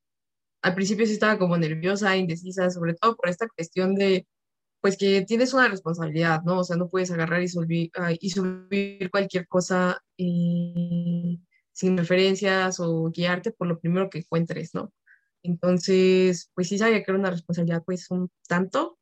Al 0.65 0.73
principio 0.73 1.05
sí 1.05 1.13
estaba 1.13 1.37
como 1.37 1.55
nerviosa, 1.57 2.17
indecisa, 2.17 2.71
sobre 2.71 2.95
todo 2.95 3.15
por 3.15 3.29
esta 3.29 3.47
cuestión 3.47 3.93
de, 3.93 4.27
pues 4.81 4.97
que 4.97 5.21
tienes 5.21 5.53
una 5.53 5.67
responsabilidad, 5.67 6.41
¿no? 6.43 6.61
O 6.61 6.63
sea, 6.63 6.75
no 6.75 6.89
puedes 6.89 7.11
agarrar 7.11 7.43
y 7.43 7.47
subir, 7.47 7.91
y 8.19 8.29
subir 8.31 9.11
cualquier 9.11 9.47
cosa 9.47 10.01
eh, 10.17 11.37
sin 11.71 11.97
referencias 11.97 12.79
o 12.79 13.11
guiarte 13.11 13.51
por 13.51 13.67
lo 13.67 13.79
primero 13.79 14.09
que 14.09 14.17
encuentres, 14.19 14.73
¿no? 14.73 14.91
Entonces, 15.43 16.49
pues 16.55 16.67
sí 16.69 16.79
sabía 16.79 17.03
que 17.03 17.11
era 17.11 17.19
una 17.19 17.29
responsabilidad, 17.29 17.83
pues 17.85 18.09
un 18.09 18.31
tanto, 18.47 18.97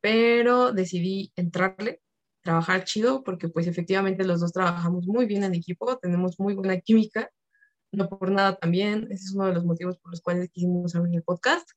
pero 0.00 0.70
decidí 0.72 1.32
entrarle, 1.34 2.00
trabajar 2.40 2.84
chido, 2.84 3.24
porque 3.24 3.48
pues 3.48 3.66
efectivamente 3.66 4.24
los 4.24 4.40
dos 4.40 4.52
trabajamos 4.52 5.08
muy 5.08 5.26
bien 5.26 5.42
en 5.42 5.56
equipo, 5.56 5.98
tenemos 5.98 6.38
muy 6.38 6.54
buena 6.54 6.78
química, 6.80 7.32
no 7.96 8.08
por 8.08 8.30
nada 8.30 8.56
también, 8.56 9.04
ese 9.10 9.24
es 9.24 9.32
uno 9.34 9.46
de 9.46 9.54
los 9.54 9.64
motivos 9.64 9.98
por 9.98 10.10
los 10.12 10.20
cuales 10.20 10.50
quisimos 10.50 10.94
abrir 10.94 11.16
el 11.16 11.22
podcast. 11.22 11.68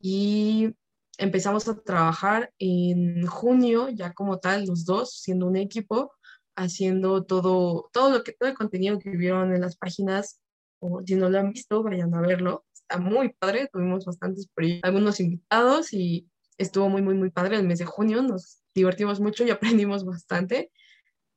Y 0.00 0.74
empezamos 1.18 1.68
a 1.68 1.80
trabajar 1.80 2.52
en 2.58 3.26
junio, 3.26 3.88
ya 3.88 4.12
como 4.12 4.38
tal, 4.38 4.66
los 4.66 4.84
dos, 4.84 5.20
siendo 5.20 5.46
un 5.46 5.56
equipo, 5.56 6.12
haciendo 6.56 7.24
todo, 7.24 7.88
todo 7.92 8.10
lo 8.10 8.24
que, 8.24 8.32
todo 8.32 8.48
el 8.48 8.56
contenido 8.56 8.98
que 8.98 9.10
vieron 9.10 9.54
en 9.54 9.60
las 9.60 9.76
páginas, 9.76 10.40
o 10.80 11.02
si 11.04 11.14
no 11.14 11.28
lo 11.30 11.38
han 11.38 11.52
visto, 11.52 11.82
vayan 11.82 12.14
a 12.14 12.20
verlo. 12.20 12.64
Está 12.72 12.98
muy 12.98 13.32
padre, 13.32 13.68
tuvimos 13.72 14.04
bastantes 14.04 14.48
algunos 14.82 15.20
invitados 15.20 15.92
y 15.92 16.28
estuvo 16.58 16.88
muy, 16.88 17.02
muy, 17.02 17.14
muy 17.14 17.30
padre 17.30 17.56
el 17.56 17.66
mes 17.66 17.78
de 17.78 17.84
junio, 17.84 18.22
nos 18.22 18.62
divertimos 18.74 19.20
mucho 19.20 19.44
y 19.44 19.50
aprendimos 19.84 20.04
bastante. 20.04 20.70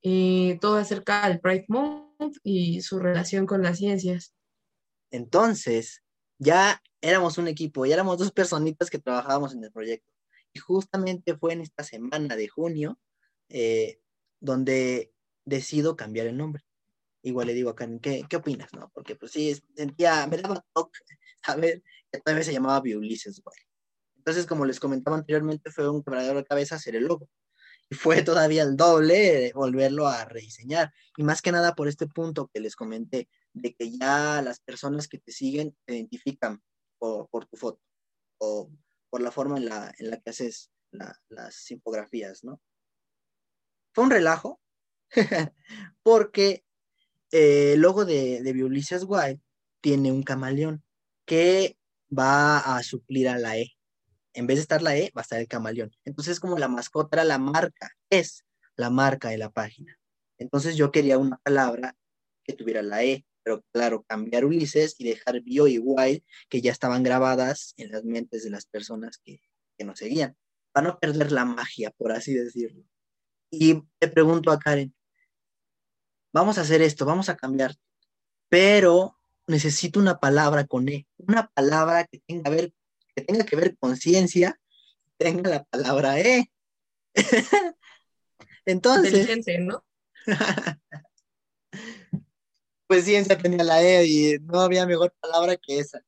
Y 0.02 0.58
todo 0.60 0.78
acerca 0.78 1.28
del 1.28 1.40
Pride 1.40 1.66
Month 1.68 2.09
y 2.44 2.82
su 2.82 3.00
relación 3.00 3.46
con 3.46 3.62
las 3.62 3.78
ciencias. 3.78 4.34
Entonces, 5.12 6.04
ya 6.38 6.82
éramos 7.02 7.38
un 7.38 7.48
equipo, 7.48 7.86
ya 7.86 7.96
éramos 7.96 8.18
dos 8.18 8.32
personitas 8.32 8.90
que 8.90 9.00
trabajábamos 9.00 9.54
en 9.54 9.64
el 9.64 9.72
proyecto. 9.72 10.14
Y 10.54 10.60
justamente 10.60 11.38
fue 11.38 11.54
en 11.54 11.62
esta 11.62 11.84
semana 11.84 12.36
de 12.36 12.48
junio 12.48 13.00
eh, 13.50 14.00
donde 14.40 15.14
decido 15.46 15.96
cambiar 15.96 16.28
el 16.28 16.38
nombre. 16.38 16.64
Igual 17.22 17.48
le 17.48 17.54
digo 17.54 17.70
a 17.70 17.76
Karen, 17.76 18.00
¿qué, 18.00 18.26
qué 18.30 18.38
opinas? 18.38 18.74
No? 18.74 18.90
Porque 18.94 19.16
pues 19.16 19.32
sí, 19.32 19.56
sentía, 19.76 20.26
me 20.28 20.38
daba 20.38 20.66
toque 20.74 21.00
saber 21.44 21.84
que 22.12 22.20
todavía 22.20 22.44
se 22.44 22.54
llamaba 22.54 22.82
Biulises, 22.82 23.42
güey. 23.44 23.58
Entonces, 24.18 24.46
como 24.46 24.66
les 24.66 24.80
comentaba 24.80 25.18
anteriormente, 25.18 25.72
fue 25.72 25.90
un 25.90 26.04
quebradero 26.04 26.38
de 26.38 26.46
cabeza 26.46 26.76
hacer 26.76 26.96
el 26.96 27.06
logo. 27.06 27.30
Fue 27.92 28.22
todavía 28.22 28.64
el 28.64 28.78
doble 28.78 29.52
volverlo 29.54 30.08
a 30.08 30.26
rediseñar. 30.26 30.94
Y 31.18 31.24
más 31.24 31.42
que 31.42 31.52
nada 31.52 31.76
por 31.76 31.88
este 31.88 32.08
punto 32.08 32.50
que 32.54 32.60
les 32.60 32.76
comenté, 32.76 33.30
de 33.54 33.74
que 33.74 33.98
ya 33.98 34.42
las 34.42 34.60
personas 34.60 35.08
que 35.08 35.18
te 35.18 35.32
siguen 35.32 35.76
te 35.86 35.96
identifican 35.96 36.62
por, 37.00 37.46
tu 37.48 37.58
foto 37.58 37.82
o 38.40 38.70
por 39.10 39.22
la 39.22 39.32
forma 39.32 39.58
en 39.58 39.66
la, 39.66 39.94
en 39.98 40.12
la 40.12 40.18
que 40.20 40.30
haces 40.30 40.72
las 40.92 41.72
infografías, 41.72 42.44
¿no? 42.44 42.62
Fue 43.94 44.04
un 44.04 44.12
relajo, 44.12 44.60
porque 46.04 46.64
eh, 47.32 47.74
el 47.74 47.82
logo 47.82 48.06
de, 48.06 48.42
de 48.44 48.64
Ulysses 48.64 49.04
White 49.08 49.42
tiene 49.82 50.12
un 50.12 50.24
camaleón 50.24 50.84
que 51.26 51.78
va 52.16 52.60
a 52.60 52.84
suplir 52.84 53.30
a 53.30 53.38
la 53.38 53.58
E. 53.58 53.72
En 54.40 54.48
vez 54.48 54.58
de 54.58 54.62
estar 54.62 54.82
la 54.82 54.96
E, 54.96 55.12
va 55.16 55.22
a 55.22 55.24
estar 55.24 55.40
el 55.40 55.48
camaleón. 55.48 55.92
Entonces, 56.06 56.40
como 56.40 56.58
la 56.58 56.70
mascota 56.70 57.24
la 57.26 57.38
marca, 57.38 57.92
es 58.10 58.46
la 58.78 58.90
marca 58.90 59.30
de 59.30 59.38
la 59.38 59.50
página. 59.50 60.00
Entonces, 60.38 60.78
yo 60.78 60.92
quería 60.92 61.18
una 61.18 61.38
palabra 61.44 61.96
que 62.44 62.54
tuviera 62.54 62.82
la 62.82 63.04
E 63.04 63.26
pero 63.44 63.64
claro, 63.72 64.04
cambiar 64.04 64.46
Ulises 64.46 64.96
y 65.00 65.06
dejar 65.06 65.42
Bio 65.42 65.66
y 65.66 65.80
Wild, 65.80 66.22
que 66.50 66.62
ya 66.62 66.72
estaban 66.72 67.02
grabadas 67.02 67.74
en 67.78 67.92
las 67.92 68.04
mentes 68.04 68.44
de 68.44 68.52
las 68.52 68.68
personas 68.68 69.18
que, 69.18 69.42
que 69.76 69.86
nos 69.86 69.98
seguían, 69.98 70.38
para 70.72 70.90
no 70.90 71.00
perder 71.00 71.32
la 71.32 71.46
magia, 71.46 71.90
por 71.92 72.12
así 72.12 72.34
decirlo. 72.34 72.84
Y 73.50 73.82
te 73.98 74.08
pregunto 74.08 74.52
a 74.52 74.60
Karen, 74.60 74.94
vamos 76.32 76.60
a 76.60 76.62
hacer 76.62 76.84
esto, 76.84 77.06
vamos 77.06 77.30
a 77.30 77.38
cambiar, 77.38 77.76
pero 78.50 79.18
necesito 79.48 80.00
una 80.00 80.20
palabra 80.20 80.68
con 80.68 80.88
E, 80.88 81.08
una 81.18 81.48
palabra 81.48 82.06
que 82.06 82.20
tenga, 82.20 82.52
ver, 82.52 82.72
que, 83.20 83.26
tenga 83.26 83.46
que 83.46 83.56
ver 83.56 83.78
con 83.78 83.98
ciencia, 83.98 84.60
tenga 85.18 85.50
la 85.50 85.64
palabra 85.64 86.20
E. 86.20 86.52
Entonces... 88.66 89.28
¿no? 89.60 89.84
pues 92.88 93.06
ciencia 93.06 93.38
tenía 93.38 93.64
la 93.64 93.84
E 93.84 94.06
y 94.06 94.40
no 94.40 94.62
había 94.62 94.86
mejor 94.86 95.14
palabra 95.20 95.58
que 95.58 95.80
esa. 95.80 96.02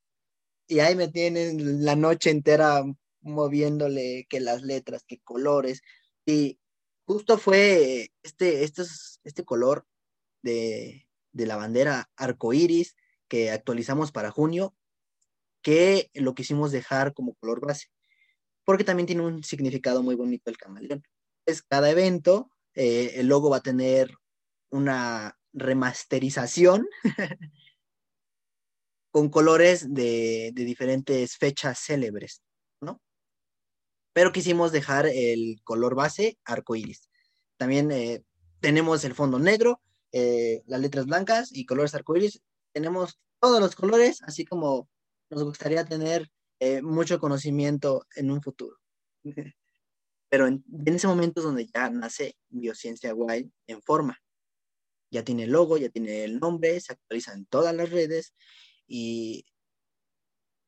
Y 0.68 0.80
ahí 0.80 0.96
me 0.96 1.10
tienen 1.10 1.86
la 1.86 1.96
noche 1.96 2.30
entera 2.30 2.84
moviéndole 3.22 4.25
que 4.30 4.39
las 4.39 4.63
letras, 4.63 5.03
que 5.06 5.20
colores. 5.20 5.82
Y 6.25 6.60
justo 7.06 7.38
fue 7.38 8.12
este, 8.24 8.63
este, 8.63 8.84
este 9.24 9.46
color 9.46 9.86
de, 10.41 11.08
de 11.34 11.46
la 11.46 11.56
bandera 11.56 12.10
arcoíris 12.15 12.96
que 13.27 13.51
actualizamos 13.51 14.12
para 14.12 14.32
junio, 14.32 14.75
que 15.62 16.10
lo 16.13 16.34
quisimos 16.36 16.72
dejar 16.72 17.13
como 17.13 17.36
color 17.36 17.62
base, 17.62 17.88
porque 18.63 18.84
también 18.84 19.08
tiene 19.08 19.24
un 19.24 19.44
significado 19.44 20.03
muy 20.03 20.15
bonito 20.15 20.50
el 20.50 20.58
camaleón. 20.58 21.03
Es 21.46 21.62
cada 21.62 21.89
evento, 21.89 22.51
eh, 22.74 23.13
el 23.15 23.27
logo 23.27 23.50
va 23.50 23.58
a 23.58 23.62
tener 23.62 24.12
una 24.70 25.38
remasterización 25.53 26.88
con 29.12 29.30
colores 29.30 29.94
de, 29.94 30.51
diferentes 30.56 31.36
fechas 31.38 31.80
célebres, 31.80 32.41
¿no? 32.80 33.01
Pero 34.13 34.32
quisimos 34.32 34.72
dejar 34.72 35.06
el 35.08 35.60
color 35.63 35.96
base 35.96 36.38
arcoíris. 36.46 37.10
También 37.58 37.91
eh, 37.91 38.24
tenemos 38.60 39.03
el 39.03 39.13
fondo 39.13 39.38
negro, 39.38 39.82
eh, 40.13 40.63
las 40.65 40.80
letras 40.80 41.06
blancas 41.06 41.51
y 41.51 41.65
colores 41.65 41.94
arcoíris. 41.94 42.41
Tenemos 42.74 43.20
todos 43.41 43.60
los 43.60 43.75
colores, 43.75 44.22
así 44.24 44.46
como 44.46 44.88
nos 45.31 45.43
gustaría 45.43 45.85
tener 45.85 46.29
eh, 46.59 46.81
mucho 46.81 47.19
conocimiento 47.19 48.05
en 48.15 48.29
un 48.29 48.41
futuro. 48.41 48.77
Pero 50.29 50.47
en, 50.47 50.63
ese 50.85 51.07
momento 51.07 51.41
es 51.41 51.45
donde 51.45 51.67
ya 51.67 51.89
nace 51.89 52.38
Biociencia 52.50 53.13
Wild 53.13 53.51
en 53.67 53.81
forma. 53.81 54.17
Ya 55.09 55.23
tiene 55.23 55.43
el 55.43 55.51
logo, 55.51 55.77
ya 55.77 55.89
tiene 55.89 56.23
el 56.23 56.39
nombre, 56.39 56.79
se 56.79 56.93
actualiza 56.93 57.33
en 57.33 57.45
todas 57.45 57.75
las 57.75 57.89
redes 57.89 58.33
y 58.88 59.45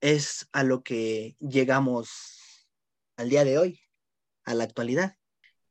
es 0.01 0.49
a 0.51 0.63
lo 0.63 0.83
que 0.83 1.37
llegamos 1.39 2.67
al 3.15 3.29
día 3.29 3.45
de 3.45 3.57
hoy, 3.57 3.79
a 4.43 4.53
la 4.53 4.65
actualidad. 4.65 5.15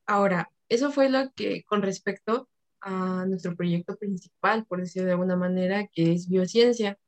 Ahora, 0.06 0.50
eso 0.70 0.90
fue 0.90 1.10
lo 1.10 1.30
que 1.32 1.64
con 1.64 1.82
respecto 1.82 2.48
a 2.80 3.26
nuestro 3.26 3.54
proyecto 3.54 3.96
principal, 3.96 4.64
por 4.64 4.80
decirlo 4.80 5.06
de 5.06 5.12
alguna 5.12 5.36
manera, 5.36 5.86
que 5.88 6.12
es 6.12 6.28
biociencia. 6.28 6.98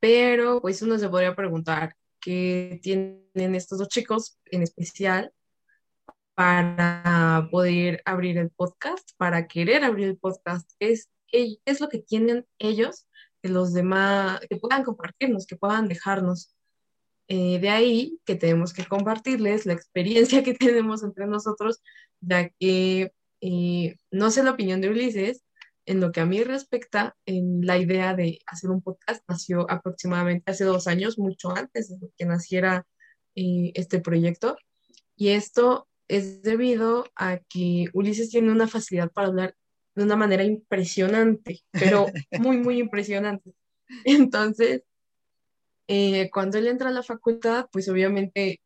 Pero 0.00 0.60
pues 0.60 0.82
uno 0.82 0.98
se 0.98 1.08
podría 1.08 1.34
preguntar 1.36 1.94
qué 2.20 2.80
tienen 2.82 3.54
estos 3.54 3.78
dos 3.78 3.88
chicos 3.88 4.38
en 4.46 4.62
especial 4.62 5.32
para 6.34 7.48
poder 7.50 8.02
abrir 8.04 8.38
el 8.38 8.50
podcast, 8.50 9.10
para 9.18 9.46
querer 9.46 9.84
abrir 9.84 10.08
el 10.08 10.16
podcast. 10.18 10.70
es, 10.78 11.10
qué 11.28 11.58
es 11.64 11.80
lo 11.80 11.88
que 11.88 11.98
tienen 11.98 12.46
ellos 12.58 13.06
que 13.42 13.48
los 13.48 13.72
demás, 13.72 14.40
que 14.48 14.56
puedan 14.56 14.84
compartirnos, 14.84 15.46
que 15.46 15.56
puedan 15.56 15.88
dejarnos. 15.88 16.54
Eh, 17.28 17.60
de 17.60 17.70
ahí 17.70 18.18
que 18.24 18.34
tenemos 18.34 18.72
que 18.72 18.84
compartirles 18.86 19.64
la 19.66 19.72
experiencia 19.72 20.42
que 20.44 20.54
tenemos 20.54 21.02
entre 21.02 21.26
nosotros, 21.26 21.80
ya 22.20 22.48
que 22.48 23.12
eh, 23.40 23.96
no 24.10 24.30
sé 24.30 24.42
la 24.42 24.50
opinión 24.52 24.80
de 24.80 24.90
Ulises, 24.90 25.42
en 25.86 26.00
lo 26.00 26.12
que 26.12 26.20
a 26.20 26.26
mí 26.26 26.42
respecta, 26.42 27.16
en 27.26 27.66
la 27.66 27.78
idea 27.78 28.14
de 28.14 28.40
hacer 28.46 28.70
un 28.70 28.82
podcast 28.82 29.22
nació 29.28 29.70
aproximadamente 29.70 30.50
hace 30.50 30.64
dos 30.64 30.86
años, 30.86 31.18
mucho 31.18 31.50
antes 31.56 31.88
de 31.88 32.10
que 32.16 32.24
naciera 32.26 32.86
eh, 33.34 33.72
este 33.74 34.00
proyecto. 34.00 34.56
Y 35.16 35.30
esto 35.30 35.88
es 36.08 36.42
debido 36.42 37.06
a 37.16 37.38
que 37.48 37.86
Ulises 37.92 38.30
tiene 38.30 38.52
una 38.52 38.68
facilidad 38.68 39.10
para 39.12 39.28
hablar 39.28 39.54
de 39.94 40.04
una 40.04 40.16
manera 40.16 40.44
impresionante, 40.44 41.60
pero 41.70 42.06
muy, 42.38 42.58
muy 42.58 42.78
impresionante. 42.78 43.52
Entonces, 44.04 44.82
eh, 45.88 46.30
cuando 46.30 46.58
él 46.58 46.68
entra 46.68 46.88
a 46.88 46.92
la 46.92 47.02
facultad, 47.02 47.66
pues 47.72 47.88
obviamente 47.88 48.60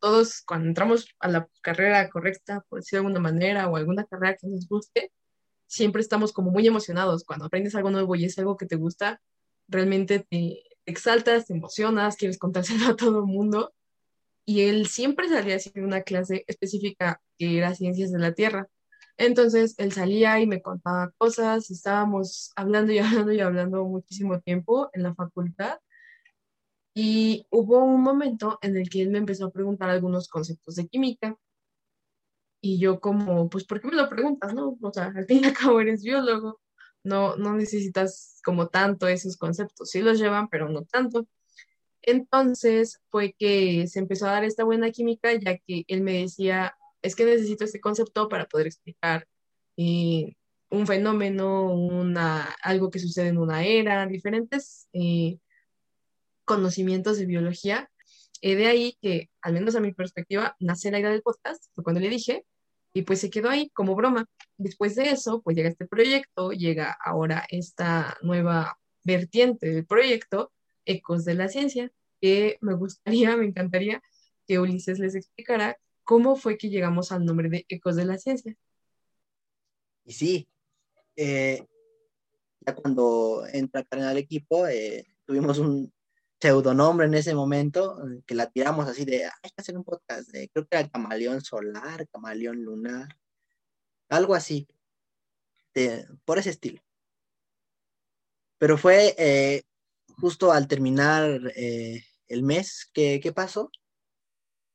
todos 0.00 0.42
cuando 0.42 0.68
entramos 0.68 1.08
a 1.20 1.28
la 1.28 1.48
carrera 1.62 2.10
correcta, 2.10 2.64
por 2.68 2.80
decirlo 2.80 3.02
de 3.02 3.06
alguna 3.06 3.30
manera, 3.30 3.68
o 3.68 3.76
alguna 3.76 4.04
carrera 4.04 4.36
que 4.36 4.48
nos 4.48 4.68
guste, 4.68 5.12
siempre 5.72 6.02
estamos 6.02 6.32
como 6.32 6.50
muy 6.50 6.66
emocionados. 6.66 7.24
Cuando 7.24 7.46
aprendes 7.46 7.74
algo 7.74 7.90
nuevo 7.90 8.14
y 8.14 8.26
es 8.26 8.38
algo 8.38 8.58
que 8.58 8.66
te 8.66 8.76
gusta, 8.76 9.22
realmente 9.68 10.20
te 10.20 10.62
exaltas, 10.84 11.46
te 11.46 11.54
emocionas, 11.54 12.16
quieres 12.16 12.38
contárselo 12.38 12.86
a 12.92 12.96
todo 12.96 13.20
el 13.20 13.26
mundo. 13.26 13.72
Y 14.44 14.62
él 14.62 14.86
siempre 14.86 15.28
salía 15.28 15.56
así 15.56 15.72
una 15.76 16.02
clase 16.02 16.44
específica 16.46 17.22
que 17.38 17.58
era 17.58 17.74
Ciencias 17.74 18.12
de 18.12 18.18
la 18.18 18.34
Tierra. 18.34 18.68
Entonces 19.16 19.74
él 19.78 19.92
salía 19.92 20.40
y 20.40 20.46
me 20.46 20.60
contaba 20.60 21.12
cosas, 21.16 21.70
estábamos 21.70 22.52
hablando 22.54 22.92
y 22.92 22.98
hablando 22.98 23.32
y 23.32 23.40
hablando 23.40 23.84
muchísimo 23.84 24.40
tiempo 24.40 24.90
en 24.92 25.04
la 25.04 25.14
facultad. 25.14 25.78
Y 26.94 27.46
hubo 27.50 27.82
un 27.82 28.02
momento 28.02 28.58
en 28.60 28.76
el 28.76 28.90
que 28.90 29.00
él 29.00 29.08
me 29.08 29.18
empezó 29.18 29.46
a 29.46 29.50
preguntar 29.50 29.88
algunos 29.88 30.28
conceptos 30.28 30.74
de 30.74 30.86
química. 30.86 31.38
Y 32.62 32.78
yo 32.78 33.00
como, 33.00 33.50
pues, 33.50 33.64
¿por 33.64 33.80
qué 33.80 33.88
me 33.88 33.96
lo 33.96 34.08
preguntas, 34.08 34.54
no? 34.54 34.78
O 34.80 34.92
sea, 34.92 35.12
al 35.14 35.26
fin 35.26 35.40
y 35.42 35.46
al 35.46 35.52
cabo 35.52 35.80
eres 35.80 36.02
biólogo, 36.02 36.60
no, 37.04 37.36
no 37.36 37.54
necesitas 37.54 38.40
como 38.44 38.68
tanto 38.68 39.08
esos 39.08 39.36
conceptos. 39.36 39.90
Sí 39.90 40.00
los 40.00 40.18
llevan, 40.18 40.48
pero 40.48 40.68
no 40.68 40.84
tanto. 40.84 41.26
Entonces 42.02 43.00
fue 43.10 43.34
que 43.38 43.86
se 43.88 44.00
empezó 44.00 44.26
a 44.26 44.32
dar 44.32 44.44
esta 44.44 44.64
buena 44.64 44.90
química, 44.90 45.32
ya 45.34 45.58
que 45.58 45.84
él 45.88 46.02
me 46.02 46.22
decía, 46.22 46.76
es 47.02 47.16
que 47.16 47.24
necesito 47.24 47.64
este 47.64 47.80
concepto 47.80 48.28
para 48.28 48.46
poder 48.46 48.66
explicar 48.66 49.28
eh, 49.76 50.34
un 50.70 50.86
fenómeno, 50.86 51.72
una, 51.72 52.44
algo 52.62 52.90
que 52.90 52.98
sucede 52.98 53.28
en 53.28 53.38
una 53.38 53.64
era, 53.64 54.06
diferentes 54.06 54.88
eh, 54.92 55.38
conocimientos 56.44 57.18
de 57.18 57.26
biología. 57.26 57.90
Eh, 58.40 58.56
de 58.56 58.66
ahí 58.66 58.98
que, 59.00 59.30
al 59.42 59.52
menos 59.54 59.76
a 59.76 59.80
mi 59.80 59.92
perspectiva, 59.92 60.56
nace 60.60 60.90
la 60.90 60.98
idea 60.98 61.10
del 61.10 61.22
podcast, 61.22 61.64
fue 61.74 61.84
cuando 61.84 62.00
le 62.00 62.08
dije, 62.08 62.44
y 62.92 63.02
pues 63.02 63.20
se 63.20 63.30
quedó 63.30 63.48
ahí 63.48 63.70
como 63.70 63.94
broma. 63.94 64.26
Después 64.56 64.94
de 64.96 65.10
eso, 65.10 65.42
pues 65.42 65.56
llega 65.56 65.68
este 65.68 65.86
proyecto, 65.86 66.52
llega 66.52 66.96
ahora 67.04 67.46
esta 67.50 68.16
nueva 68.22 68.78
vertiente 69.04 69.70
del 69.70 69.86
proyecto, 69.86 70.52
Ecos 70.84 71.24
de 71.24 71.34
la 71.34 71.48
Ciencia, 71.48 71.90
que 72.20 72.58
me 72.60 72.74
gustaría, 72.74 73.36
me 73.36 73.46
encantaría 73.46 74.02
que 74.46 74.58
Ulises 74.58 74.98
les 74.98 75.14
explicara 75.14 75.78
cómo 76.04 76.36
fue 76.36 76.58
que 76.58 76.68
llegamos 76.68 77.12
al 77.12 77.24
nombre 77.24 77.48
de 77.48 77.64
Ecos 77.68 77.96
de 77.96 78.04
la 78.04 78.18
Ciencia. 78.18 78.56
Y 80.04 80.12
sí, 80.12 80.48
eh, 81.16 81.64
ya 82.60 82.74
cuando 82.74 83.44
entra 83.52 83.84
Karen 83.84 84.06
al 84.06 84.18
equipo, 84.18 84.66
eh, 84.66 85.06
tuvimos 85.24 85.58
un 85.58 85.92
pseudonombre 86.42 87.06
en 87.06 87.14
ese 87.14 87.34
momento, 87.34 87.98
que 88.26 88.34
la 88.34 88.50
tiramos 88.50 88.88
así 88.88 89.04
de, 89.04 89.24
hay 89.24 89.50
que 89.50 89.60
hacer 89.60 89.76
un 89.76 89.84
podcast, 89.84 90.28
de, 90.30 90.50
creo 90.50 90.66
que 90.66 90.76
era 90.76 90.88
Camaleón 90.88 91.40
Solar, 91.40 92.06
Camaleón 92.08 92.62
Lunar, 92.62 93.16
algo 94.10 94.34
así, 94.34 94.68
por 96.24 96.38
ese 96.38 96.50
estilo. 96.50 96.82
Pero 98.58 98.76
fue 98.76 99.14
eh, 99.18 99.62
justo 100.18 100.52
al 100.52 100.68
terminar 100.68 101.40
el 101.54 102.42
mes, 102.42 102.90
¿qué, 102.92 103.20
¿qué 103.22 103.32
pasó? 103.32 103.70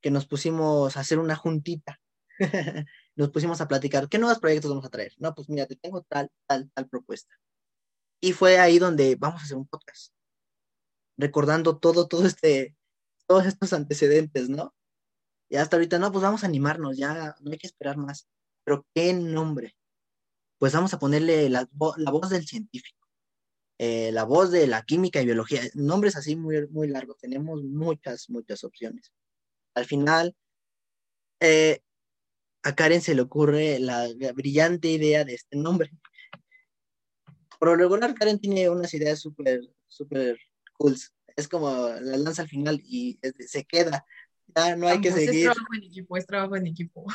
que 0.02 0.12
nos 0.12 0.26
pusimos 0.26 0.96
a 0.96 1.00
hacer 1.02 1.20
una 1.20 1.36
juntita. 1.36 2.00
nos 3.16 3.32
pusimos 3.32 3.60
a 3.62 3.68
platicar, 3.68 4.08
¿qué 4.08 4.20
nuevos 4.20 4.40
proyectos 4.40 4.70
vamos 4.70 4.86
a 4.86 4.90
traer? 4.90 5.14
No, 5.18 5.34
pues 5.34 5.50
mira, 5.50 5.66
te 5.66 5.76
tengo 5.76 6.04
tal, 6.04 6.30
tal, 6.46 6.70
tal 6.72 6.88
propuesta. 6.88 7.36
Y 8.22 8.34
fue 8.34 8.60
ahí 8.60 8.80
donde 8.80 9.16
vamos 9.16 9.42
a 9.42 9.44
hacer 9.44 9.58
un 9.58 9.68
podcast, 9.68 10.14
recordando 11.18 11.78
todo, 11.78 12.08
todo 12.08 12.26
este, 12.26 12.76
todos 13.28 13.46
estos 13.46 13.74
antecedentes, 13.74 14.50
¿no? 14.50 14.74
Y 15.50 15.58
hasta 15.58 15.78
ahorita, 15.78 16.00
no, 16.00 16.12
pues 16.12 16.24
vamos 16.24 16.44
a 16.44 16.48
animarnos, 16.48 16.98
ya 16.98 17.36
no 17.42 17.52
hay 17.52 17.58
que 17.58 17.68
esperar 17.68 17.98
más. 17.98 18.28
Pero 18.64 18.86
¿qué 18.94 19.14
nombre? 19.14 19.76
Pues 20.60 20.74
vamos 20.74 20.94
a 20.94 21.00
ponerle 21.00 21.50
la, 21.50 21.70
la 21.98 22.12
voz 22.12 22.30
del 22.30 22.46
científico, 22.46 23.08
eh, 23.80 24.12
la 24.12 24.24
voz 24.24 24.52
de 24.52 24.68
la 24.68 24.84
química 24.84 25.22
y 25.22 25.26
biología, 25.26 25.62
nombres 25.76 26.16
así 26.16 26.36
muy, 26.36 26.68
muy 26.70 26.88
largos, 26.88 27.18
tenemos 27.20 27.64
muchas, 27.64 28.30
muchas 28.30 28.64
opciones. 28.64 29.14
Al 29.76 29.86
final, 29.86 30.36
eh, 31.40 31.82
a 32.64 32.76
Karen 32.76 33.02
se 33.02 33.16
le 33.16 33.22
ocurre 33.22 33.80
la, 33.80 34.08
brillante 34.34 34.90
idea 34.90 35.24
de 35.26 35.36
este 35.36 35.58
nombre. 35.58 35.92
Por 37.60 37.70
lo 37.70 37.76
regular, 37.76 38.14
Karen 38.16 38.40
tiene 38.40 38.70
unas 38.70 38.94
ideas 38.94 39.20
súper, 39.20 39.62
súper 39.88 40.38
Es 41.36 41.48
como 41.48 41.90
la 41.90 42.18
lanza 42.18 42.44
al 42.44 42.48
final 42.48 42.82
y 42.84 43.20
se 43.40 43.66
queda. 43.66 44.06
Ya 44.56 44.76
no 44.76 44.88
hay 44.88 45.02
que 45.02 45.12
seguir. 45.12 45.50
Es 45.50 45.56
trabajo 45.56 45.74
en 45.74 45.84
equipo, 45.84 46.18
es 46.18 46.26
trabajo 46.26 46.56
en 46.56 46.68
equipo. 46.68 47.06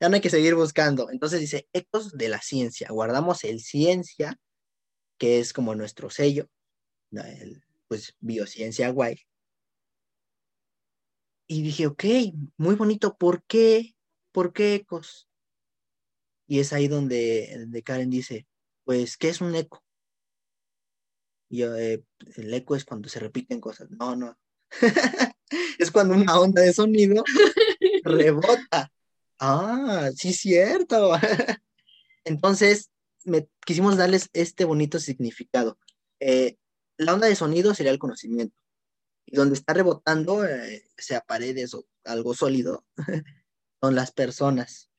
ya 0.00 0.08
no 0.08 0.14
hay 0.14 0.20
que 0.20 0.30
seguir 0.30 0.54
buscando. 0.54 1.10
Entonces 1.10 1.40
dice, 1.40 1.68
ecos 1.72 2.12
de 2.12 2.28
la 2.28 2.40
ciencia. 2.40 2.88
Guardamos 2.90 3.44
el 3.44 3.60
ciencia, 3.60 4.38
que 5.18 5.40
es 5.40 5.52
como 5.52 5.74
nuestro 5.74 6.10
sello, 6.10 6.48
pues 7.88 8.14
biociencia 8.20 8.90
guay. 8.90 9.20
Y 11.48 11.62
dije, 11.62 11.86
ok, 11.86 12.04
muy 12.56 12.74
bonito, 12.74 13.16
¿por 13.16 13.44
qué? 13.44 13.94
¿Por 14.32 14.52
qué 14.52 14.74
ecos? 14.74 15.28
Y 16.48 16.60
es 16.60 16.72
ahí 16.72 16.88
donde, 16.88 17.82
Karen 17.84 18.10
dice, 18.10 18.46
pues, 18.84 19.16
¿qué 19.16 19.28
es 19.28 19.40
un 19.40 19.54
eco? 19.54 19.82
Eh, 21.62 22.02
el 22.36 22.54
eco 22.54 22.76
es 22.76 22.84
cuando 22.84 23.08
se 23.08 23.20
repiten 23.20 23.60
cosas. 23.60 23.90
No, 23.90 24.16
no. 24.16 24.36
es 25.78 25.90
cuando 25.90 26.14
una 26.14 26.38
onda 26.38 26.62
de 26.62 26.72
sonido 26.72 27.22
rebota. 28.02 28.92
Ah, 29.38 30.10
sí, 30.16 30.32
cierto. 30.32 31.12
Entonces, 32.24 32.90
quisimos 33.64 33.96
darles 33.96 34.30
este 34.32 34.64
bonito 34.64 34.98
significado. 34.98 35.78
Eh, 36.20 36.56
la 36.96 37.14
onda 37.14 37.26
de 37.26 37.36
sonido 37.36 37.74
sería 37.74 37.92
el 37.92 37.98
conocimiento. 37.98 38.56
Y 39.26 39.36
donde 39.36 39.54
está 39.54 39.72
rebotando, 39.74 40.44
eh, 40.44 40.88
sea 40.96 41.20
paredes 41.20 41.74
o 41.74 41.86
algo 42.04 42.34
sólido, 42.34 42.84
son 43.80 43.94
las 43.94 44.12
personas. 44.12 44.90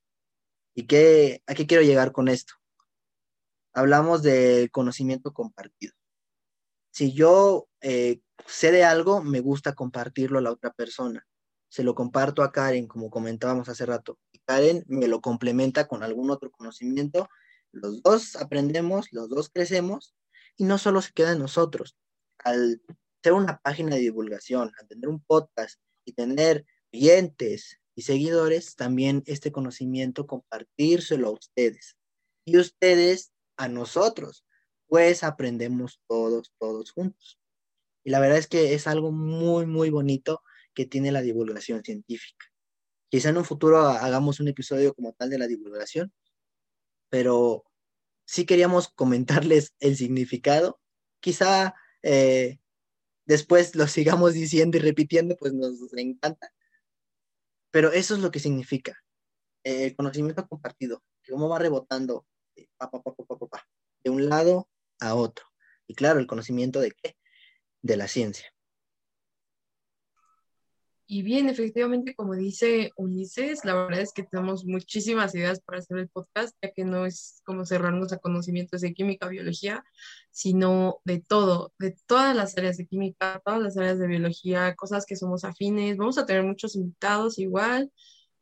¿Y 0.75 0.85
qué, 0.85 1.41
a 1.47 1.55
qué 1.55 1.65
quiero 1.65 1.83
llegar 1.83 2.11
con 2.11 2.27
esto? 2.27 2.53
Hablamos 3.73 4.21
del 4.21 4.69
conocimiento 4.69 5.33
compartido. 5.33 5.93
Si 6.91 7.13
yo 7.13 7.67
eh, 7.81 8.21
sé 8.45 8.71
de 8.71 8.83
algo, 8.83 9.21
me 9.21 9.39
gusta 9.39 9.73
compartirlo 9.73 10.39
a 10.39 10.41
la 10.41 10.51
otra 10.51 10.71
persona. 10.71 11.25
Se 11.69 11.83
lo 11.83 11.95
comparto 11.95 12.43
a 12.43 12.51
Karen, 12.51 12.87
como 12.87 13.09
comentábamos 13.09 13.69
hace 13.69 13.85
rato. 13.85 14.19
Karen 14.45 14.85
me 14.87 15.07
lo 15.07 15.21
complementa 15.21 15.87
con 15.87 16.03
algún 16.03 16.31
otro 16.31 16.49
conocimiento. 16.51 17.29
Los 17.71 18.01
dos 18.01 18.35
aprendemos, 18.37 19.07
los 19.11 19.29
dos 19.29 19.49
crecemos 19.49 20.15
y 20.55 20.63
no 20.63 20.77
solo 20.77 21.01
se 21.01 21.11
queda 21.11 21.33
en 21.33 21.39
nosotros. 21.39 21.97
Al 22.39 22.81
ser 23.21 23.33
una 23.33 23.59
página 23.59 23.95
de 23.95 24.01
divulgación, 24.01 24.71
al 24.79 24.87
tener 24.87 25.09
un 25.09 25.21
podcast 25.21 25.79
y 26.05 26.13
tener 26.13 26.65
oyentes 26.93 27.79
y 27.93 28.03
seguidores, 28.03 28.75
también 28.75 29.23
este 29.25 29.51
conocimiento 29.51 30.27
compartírselo 30.27 31.27
a 31.27 31.31
ustedes 31.31 31.97
y 32.45 32.57
ustedes 32.57 33.33
a 33.57 33.67
nosotros, 33.67 34.45
pues 34.87 35.23
aprendemos 35.23 36.01
todos, 36.07 36.53
todos 36.59 36.91
juntos. 36.91 37.39
Y 38.03 38.09
la 38.11 38.19
verdad 38.19 38.37
es 38.37 38.47
que 38.47 38.73
es 38.73 38.87
algo 38.87 39.11
muy, 39.11 39.65
muy 39.65 39.89
bonito 39.89 40.41
que 40.73 40.85
tiene 40.85 41.11
la 41.11 41.21
divulgación 41.21 41.83
científica. 41.83 42.45
Quizá 43.09 43.29
en 43.29 43.37
un 43.37 43.45
futuro 43.45 43.79
hagamos 43.79 44.39
un 44.39 44.47
episodio 44.47 44.93
como 44.93 45.13
tal 45.13 45.29
de 45.29 45.37
la 45.37 45.47
divulgación, 45.47 46.13
pero 47.09 47.65
sí 48.25 48.45
queríamos 48.45 48.89
comentarles 48.89 49.73
el 49.79 49.97
significado. 49.97 50.79
Quizá 51.19 51.75
eh, 52.03 52.59
después 53.25 53.75
lo 53.75 53.87
sigamos 53.87 54.33
diciendo 54.33 54.77
y 54.77 54.81
repitiendo, 54.81 55.35
pues 55.37 55.53
nos 55.53 55.79
encanta. 55.97 56.53
Pero 57.71 57.91
eso 57.91 58.15
es 58.15 58.21
lo 58.21 58.31
que 58.31 58.39
significa 58.39 58.97
el 59.63 59.95
conocimiento 59.95 60.47
compartido, 60.47 61.03
que 61.23 61.33
cómo 61.33 61.49
va 61.49 61.59
rebotando 61.59 62.25
eh, 62.55 62.69
de 64.03 64.09
un 64.09 64.29
lado 64.29 64.69
a 64.99 65.15
otro. 65.15 65.45
Y 65.87 65.95
claro, 65.95 66.19
el 66.19 66.27
conocimiento 66.27 66.79
de 66.79 66.91
qué? 66.91 67.15
De 67.81 67.97
la 67.97 68.07
ciencia. 68.07 68.47
Y 71.09 71.21
bien, 71.21 71.47
efectivamente, 71.47 72.13
como 72.15 72.35
dice 72.35 72.91
Ulises, 72.97 73.63
la 73.63 73.75
verdad 73.75 74.01
es 74.01 74.11
que 74.11 74.23
tenemos 74.23 74.65
muchísimas 74.65 75.33
ideas 75.35 75.61
para 75.61 75.79
hacer 75.79 75.99
el 75.99 76.09
podcast, 76.09 76.53
ya 76.61 76.71
que 76.73 76.83
no 76.83 77.05
es 77.05 77.41
como 77.45 77.65
cerrarnos 77.65 78.11
a 78.11 78.17
conocimientos 78.17 78.81
de 78.81 78.93
química, 78.93 79.29
biología, 79.29 79.85
sino 80.31 80.99
de 81.05 81.21
todo, 81.21 81.71
de 81.79 81.95
todas 82.07 82.35
las 82.35 82.57
áreas 82.57 82.75
de 82.75 82.87
química, 82.87 83.41
todas 83.45 83.61
las 83.61 83.77
áreas 83.77 83.99
de 83.99 84.07
biología, 84.07 84.75
cosas 84.75 85.05
que 85.05 85.15
somos 85.15 85.45
afines. 85.45 85.95
Vamos 85.95 86.17
a 86.17 86.25
tener 86.25 86.43
muchos 86.43 86.75
invitados 86.75 87.39
igual. 87.39 87.89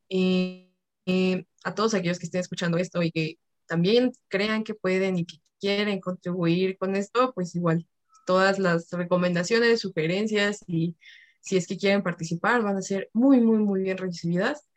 Eh, 0.10 0.72
eh, 1.06 1.46
a 1.64 1.76
todos 1.76 1.94
aquellos 1.94 2.18
que 2.18 2.26
estén 2.26 2.42
escuchando 2.42 2.78
esto 2.78 3.04
y 3.04 3.12
que 3.12 3.38
también 3.68 4.12
crean 4.28 4.64
que 4.64 4.74
pueden 4.74 5.18
y 5.18 5.26
que 5.26 5.38
quieren 5.66 6.00
contribuir 6.00 6.78
con 6.78 6.96
esto, 6.96 7.34
pues 7.34 7.56
igual, 7.56 7.88
todas 8.28 8.60
las 8.60 8.92
recomendaciones, 8.92 9.80
sugerencias 9.80 10.64
y 10.68 10.96
si 11.42 11.58
es 11.58 11.68
que 11.68 11.78
quieren 11.78 12.04
participar, 12.04 12.62
van 12.62 12.78
a 12.78 12.82
ser 12.82 13.10
muy, 13.14 13.40
muy, 13.42 13.58
muy 13.60 13.82
bien 13.82 13.98
recibidas. 13.98 14.68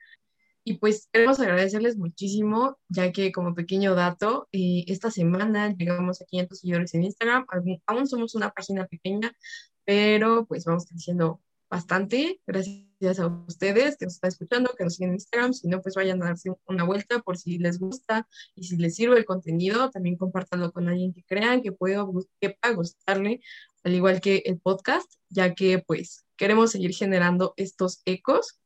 Y 0.64 0.79
pues 0.79 1.09
queremos 1.12 1.40
agradecerles 1.40 1.96
muchísimo, 1.96 2.79
ya 2.88 3.12
que 3.12 3.33
como 3.33 3.55
pequeño 3.55 3.94
dato, 3.94 4.48
eh, 4.53 4.85
esta 4.87 5.11
semana 5.11 5.74
llegamos 5.74 6.20
a 6.20 6.27
500 6.27 6.59
seguidores 6.59 6.94
en 6.94 7.05
Instagram. 7.05 7.46
Aún 7.87 8.07
somos 8.07 8.35
una 8.35 8.51
página 8.51 8.87
pequeña, 8.87 9.33
pero 9.85 10.46
pues 10.46 10.64
vamos 10.64 10.87
creciendo 10.87 11.40
bastante. 11.70 12.40
Gracias 12.46 13.18
a 13.18 13.26
ustedes 13.46 13.96
que 13.96 14.07
nos 14.07 14.14
están 14.14 14.28
escuchando, 14.28 14.74
que 14.76 14.85
nos 14.85 14.94
siguen 14.94 15.11
en 15.11 15.14
Instagram. 15.16 15.52
Si 15.52 15.68
no, 15.68 15.81
pues 15.81 15.94
vayan 15.94 16.22
a 16.22 16.26
darse 16.26 16.52
una 16.66 16.85
vuelta 16.85 17.20
por 17.20 17.38
si 17.38 17.59
les 17.59 17.78
gusta 17.78 18.28
y 18.54 18.64
si 18.64 18.76
les 18.76 18.94
sirve 18.94 19.18
el 19.18 19.24
contenido. 19.24 19.90
También 19.90 20.16
compártanlo 20.16 20.72
con 20.72 20.88
alguien 20.88 21.12
que 21.12 21.24
crean 21.24 21.62
que, 21.62 21.72
pueda, 21.72 22.07
que 22.40 22.57
gustarle, 22.74 23.40
al 23.85 23.94
igual 23.94 24.20
que 24.20 24.42
el 24.46 24.59
podcast, 24.59 25.12
ya 25.28 25.54
que 25.54 25.78
pues 25.78 26.24
queremos 26.37 26.72
seguir 26.72 26.94
generando 26.94 27.54
estos 27.57 28.02
ecos 28.04 28.61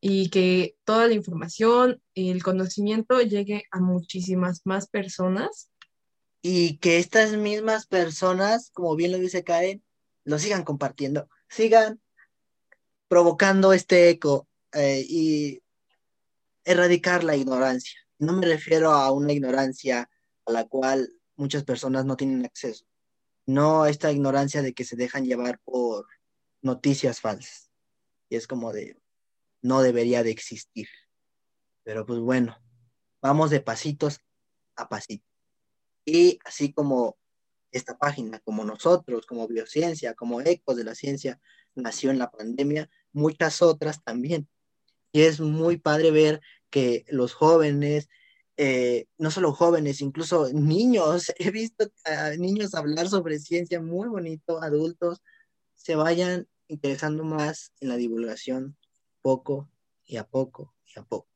y 0.00 0.28
que 0.28 0.76
toda 0.84 1.08
la 1.08 1.14
información, 1.14 2.02
el 2.14 2.42
conocimiento 2.42 3.20
llegue 3.22 3.64
a 3.70 3.80
muchísimas 3.80 4.60
más 4.64 4.88
personas. 4.88 5.70
Y 6.42 6.76
que 6.76 6.98
estas 6.98 7.32
mismas 7.32 7.86
personas, 7.86 8.70
como 8.74 8.96
bien 8.96 9.12
lo 9.12 9.18
dice 9.18 9.44
Karen, 9.44 9.82
lo 10.24 10.38
sigan 10.38 10.62
compartiendo, 10.62 11.26
sigan 11.48 12.02
provocando 13.08 13.72
este 13.72 14.10
eco 14.10 14.48
eh, 14.72 15.04
y 15.08 15.62
erradicar 16.64 17.24
la 17.24 17.36
ignorancia. 17.36 18.00
No 18.18 18.32
me 18.32 18.46
refiero 18.46 18.92
a 18.92 19.10
una 19.12 19.32
ignorancia 19.32 20.08
a 20.46 20.52
la 20.52 20.64
cual 20.66 21.12
muchas 21.36 21.64
personas 21.64 22.04
no 22.04 22.16
tienen 22.16 22.44
acceso, 22.44 22.86
no 23.46 23.86
esta 23.86 24.12
ignorancia 24.12 24.62
de 24.62 24.72
que 24.72 24.84
se 24.84 24.96
dejan 24.96 25.24
llevar 25.24 25.60
por 25.64 26.06
noticias 26.62 27.20
falsas. 27.20 27.70
Y 28.28 28.36
es 28.36 28.46
como 28.46 28.72
de, 28.72 28.98
no 29.62 29.82
debería 29.82 30.22
de 30.22 30.30
existir. 30.30 30.88
Pero 31.82 32.06
pues 32.06 32.20
bueno, 32.20 32.56
vamos 33.20 33.50
de 33.50 33.60
pasitos 33.60 34.20
a 34.76 34.88
pasitos. 34.88 35.28
Y 36.04 36.38
así 36.44 36.72
como 36.72 37.16
esta 37.74 37.98
página, 37.98 38.40
como 38.40 38.64
nosotros, 38.64 39.26
como 39.26 39.48
Biociencia, 39.48 40.14
como 40.14 40.40
Ecos 40.40 40.76
de 40.76 40.84
la 40.84 40.94
Ciencia, 40.94 41.40
nació 41.74 42.10
en 42.10 42.18
la 42.18 42.30
pandemia, 42.30 42.88
muchas 43.12 43.62
otras 43.62 44.02
también. 44.02 44.48
Y 45.12 45.22
es 45.22 45.40
muy 45.40 45.76
padre 45.76 46.10
ver 46.10 46.40
que 46.70 47.04
los 47.08 47.34
jóvenes, 47.34 48.08
eh, 48.56 49.06
no 49.18 49.30
solo 49.30 49.52
jóvenes, 49.52 50.00
incluso 50.00 50.48
niños, 50.52 51.32
he 51.38 51.50
visto 51.50 51.86
a 52.04 52.30
niños 52.36 52.74
hablar 52.74 53.08
sobre 53.08 53.38
ciencia 53.38 53.80
muy 53.80 54.08
bonito, 54.08 54.62
adultos, 54.62 55.20
se 55.74 55.96
vayan 55.96 56.48
interesando 56.68 57.24
más 57.24 57.72
en 57.80 57.88
la 57.88 57.96
divulgación 57.96 58.76
poco 59.20 59.68
y 60.04 60.16
a 60.16 60.24
poco 60.24 60.74
y 60.86 60.98
a 60.98 61.02
poco. 61.02 61.33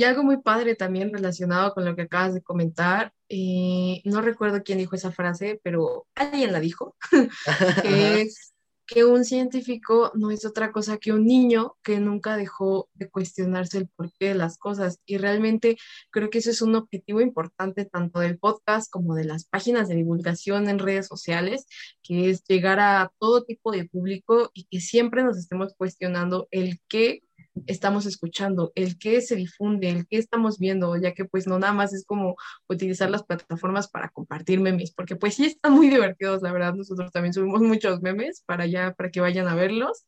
Y 0.00 0.04
algo 0.04 0.22
muy 0.22 0.38
padre 0.38 0.76
también 0.76 1.12
relacionado 1.12 1.74
con 1.74 1.84
lo 1.84 1.94
que 1.94 2.00
acabas 2.00 2.32
de 2.32 2.40
comentar, 2.40 3.12
eh, 3.28 4.00
no 4.06 4.22
recuerdo 4.22 4.62
quién 4.62 4.78
dijo 4.78 4.96
esa 4.96 5.12
frase, 5.12 5.60
pero 5.62 6.06
alguien 6.14 6.54
la 6.54 6.60
dijo, 6.60 6.96
que 7.84 8.22
es 8.22 8.54
que 8.86 9.04
un 9.04 9.26
científico 9.26 10.10
no 10.14 10.30
es 10.30 10.46
otra 10.46 10.72
cosa 10.72 10.96
que 10.96 11.12
un 11.12 11.26
niño 11.26 11.76
que 11.82 12.00
nunca 12.00 12.38
dejó 12.38 12.88
de 12.94 13.10
cuestionarse 13.10 13.76
el 13.76 13.88
porqué 13.88 14.28
de 14.28 14.34
las 14.34 14.56
cosas. 14.56 15.00
Y 15.04 15.18
realmente 15.18 15.76
creo 16.10 16.30
que 16.30 16.38
eso 16.38 16.50
es 16.50 16.62
un 16.62 16.74
objetivo 16.76 17.20
importante 17.20 17.84
tanto 17.84 18.20
del 18.20 18.38
podcast 18.38 18.90
como 18.90 19.14
de 19.14 19.24
las 19.24 19.44
páginas 19.44 19.86
de 19.86 19.96
divulgación 19.96 20.70
en 20.70 20.78
redes 20.78 21.08
sociales, 21.08 21.66
que 22.02 22.30
es 22.30 22.42
llegar 22.48 22.80
a 22.80 23.12
todo 23.18 23.44
tipo 23.44 23.70
de 23.70 23.84
público 23.84 24.50
y 24.54 24.64
que 24.64 24.80
siempre 24.80 25.22
nos 25.24 25.36
estemos 25.36 25.74
cuestionando 25.76 26.48
el 26.50 26.80
qué 26.88 27.20
estamos 27.66 28.06
escuchando, 28.06 28.72
el 28.74 28.98
qué 28.98 29.20
se 29.20 29.36
difunde, 29.36 29.90
el 29.90 30.06
qué 30.06 30.18
estamos 30.18 30.58
viendo, 30.58 30.96
ya 30.96 31.14
que 31.14 31.24
pues 31.24 31.46
no 31.46 31.58
nada 31.58 31.72
más 31.72 31.92
es 31.92 32.04
como 32.04 32.36
utilizar 32.68 33.10
las 33.10 33.24
plataformas 33.24 33.88
para 33.88 34.08
compartir 34.10 34.60
memes, 34.60 34.92
porque 34.92 35.16
pues 35.16 35.34
sí 35.34 35.46
están 35.46 35.72
muy 35.74 35.88
divertidos, 35.88 36.42
la 36.42 36.52
verdad, 36.52 36.74
nosotros 36.74 37.12
también 37.12 37.34
subimos 37.34 37.60
muchos 37.62 38.00
memes 38.02 38.42
para 38.46 38.64
allá, 38.64 38.94
para 38.94 39.10
que 39.10 39.20
vayan 39.20 39.48
a 39.48 39.54
verlos. 39.54 40.06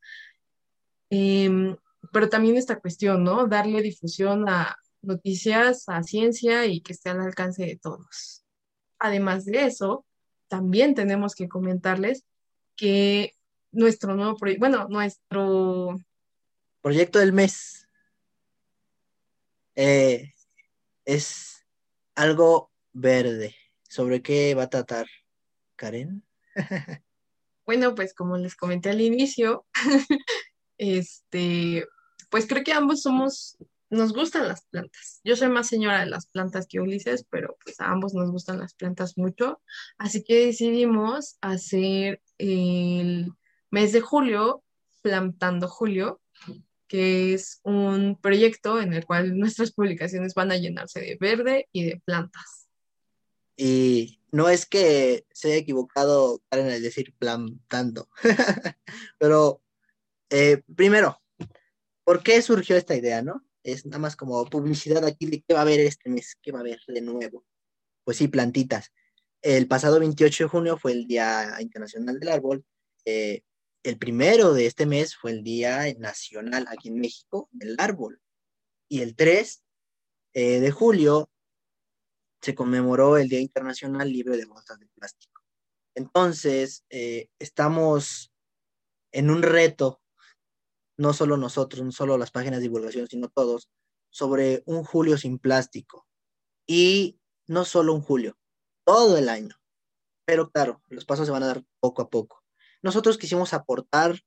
Em, 1.10 1.76
pero 2.12 2.28
también 2.28 2.56
esta 2.56 2.80
cuestión, 2.80 3.22
¿no? 3.24 3.46
Darle 3.46 3.82
difusión 3.82 4.48
a 4.48 4.76
noticias, 5.02 5.88
a 5.88 6.02
ciencia 6.02 6.66
y 6.66 6.80
que 6.80 6.92
esté 6.92 7.10
al 7.10 7.20
alcance 7.20 7.64
de 7.66 7.76
todos. 7.76 8.44
Además 8.98 9.44
de 9.44 9.66
eso, 9.66 10.06
también 10.48 10.94
tenemos 10.94 11.34
que 11.34 11.48
comentarles 11.48 12.24
que 12.76 13.34
nuestro 13.72 14.14
nuevo 14.14 14.36
proyecto, 14.36 14.60
bueno, 14.60 14.86
nuestro 14.88 15.98
Proyecto 16.82 17.20
del 17.20 17.32
mes. 17.32 17.88
Eh, 19.76 20.34
es 21.04 21.64
algo 22.14 22.70
verde. 22.92 23.54
¿Sobre 23.88 24.22
qué 24.22 24.54
va 24.54 24.64
a 24.64 24.70
tratar, 24.70 25.06
Karen? 25.76 26.24
bueno, 27.66 27.94
pues 27.94 28.14
como 28.14 28.36
les 28.36 28.56
comenté 28.56 28.90
al 28.90 29.00
inicio, 29.00 29.66
este, 30.78 31.86
pues 32.30 32.46
creo 32.46 32.64
que 32.64 32.72
ambos 32.72 33.02
somos 33.02 33.56
nos 33.92 34.14
gustan 34.14 34.48
las 34.48 34.64
plantas. 34.64 35.20
Yo 35.22 35.36
soy 35.36 35.50
más 35.50 35.68
señora 35.68 36.00
de 36.00 36.06
las 36.06 36.26
plantas 36.26 36.66
que 36.66 36.80
Ulises, 36.80 37.26
pero 37.28 37.58
pues 37.62 37.78
a 37.78 37.90
ambos 37.90 38.14
nos 38.14 38.30
gustan 38.30 38.58
las 38.58 38.72
plantas 38.72 39.18
mucho. 39.18 39.60
Así 39.98 40.24
que 40.24 40.46
decidimos 40.46 41.36
hacer 41.42 42.22
el 42.38 43.30
mes 43.70 43.92
de 43.92 44.00
julio, 44.00 44.64
Plantando 45.02 45.68
Julio, 45.68 46.22
que 46.92 47.32
es 47.32 47.58
un 47.62 48.18
proyecto 48.20 48.78
en 48.78 48.92
el 48.92 49.06
cual 49.06 49.38
nuestras 49.38 49.72
publicaciones 49.72 50.34
van 50.34 50.52
a 50.52 50.58
llenarse 50.58 51.00
de 51.00 51.16
verde 51.18 51.66
y 51.72 51.86
de 51.86 52.02
plantas. 52.04 52.68
Y 53.56 54.20
no 54.30 54.50
es 54.50 54.66
que 54.66 55.24
se 55.32 55.48
haya 55.48 55.56
equivocado 55.56 56.42
Karen 56.50 56.68
al 56.68 56.82
decir 56.82 57.14
plantando, 57.18 58.10
pero 59.18 59.62
eh, 60.28 60.60
primero, 60.76 61.18
¿por 62.04 62.22
qué 62.22 62.42
surgió 62.42 62.76
esta 62.76 62.94
idea, 62.94 63.22
no? 63.22 63.42
Es 63.62 63.86
nada 63.86 63.98
más 63.98 64.14
como 64.14 64.44
publicidad 64.44 65.02
aquí 65.06 65.24
de 65.24 65.40
qué 65.40 65.54
va 65.54 65.60
a 65.60 65.62
haber 65.62 65.80
este 65.80 66.10
mes, 66.10 66.36
qué 66.42 66.52
va 66.52 66.58
a 66.58 66.60
haber 66.60 66.80
de 66.88 67.00
nuevo. 67.00 67.46
Pues 68.04 68.18
sí, 68.18 68.28
plantitas. 68.28 68.92
El 69.40 69.66
pasado 69.66 69.98
28 69.98 70.44
de 70.44 70.48
junio 70.50 70.76
fue 70.76 70.92
el 70.92 71.06
Día 71.06 71.56
Internacional 71.58 72.20
del 72.20 72.28
Árbol. 72.28 72.66
Eh, 73.06 73.44
el 73.82 73.98
primero 73.98 74.52
de 74.54 74.66
este 74.66 74.86
mes 74.86 75.16
fue 75.16 75.32
el 75.32 75.42
Día 75.42 75.92
Nacional 75.98 76.66
aquí 76.68 76.88
en 76.88 77.00
México 77.00 77.48
del 77.50 77.76
Árbol. 77.78 78.20
Y 78.88 79.00
el 79.00 79.16
3 79.16 79.64
eh, 80.34 80.60
de 80.60 80.70
julio 80.70 81.30
se 82.40 82.54
conmemoró 82.54 83.16
el 83.16 83.28
Día 83.28 83.40
Internacional 83.40 84.08
Libre 84.08 84.36
de 84.36 84.46
Bolsas 84.46 84.78
de 84.78 84.86
Plástico. 84.88 85.42
Entonces, 85.94 86.84
eh, 86.90 87.28
estamos 87.38 88.32
en 89.12 89.30
un 89.30 89.42
reto, 89.42 90.00
no 90.96 91.12
solo 91.12 91.36
nosotros, 91.36 91.84
no 91.84 91.92
solo 91.92 92.16
las 92.18 92.30
páginas 92.30 92.58
de 92.58 92.64
divulgación, 92.64 93.08
sino 93.08 93.28
todos, 93.28 93.68
sobre 94.10 94.62
un 94.66 94.84
julio 94.84 95.18
sin 95.18 95.38
plástico. 95.38 96.06
Y 96.66 97.18
no 97.46 97.64
solo 97.64 97.94
un 97.94 98.02
julio, 98.02 98.38
todo 98.84 99.18
el 99.18 99.28
año. 99.28 99.56
Pero 100.24 100.50
claro, 100.50 100.82
los 100.88 101.04
pasos 101.04 101.26
se 101.26 101.32
van 101.32 101.42
a 101.42 101.48
dar 101.48 101.64
poco 101.80 102.02
a 102.02 102.10
poco 102.10 102.41
nosotros 102.82 103.18
quisimos 103.18 103.54
aportar 103.54 104.20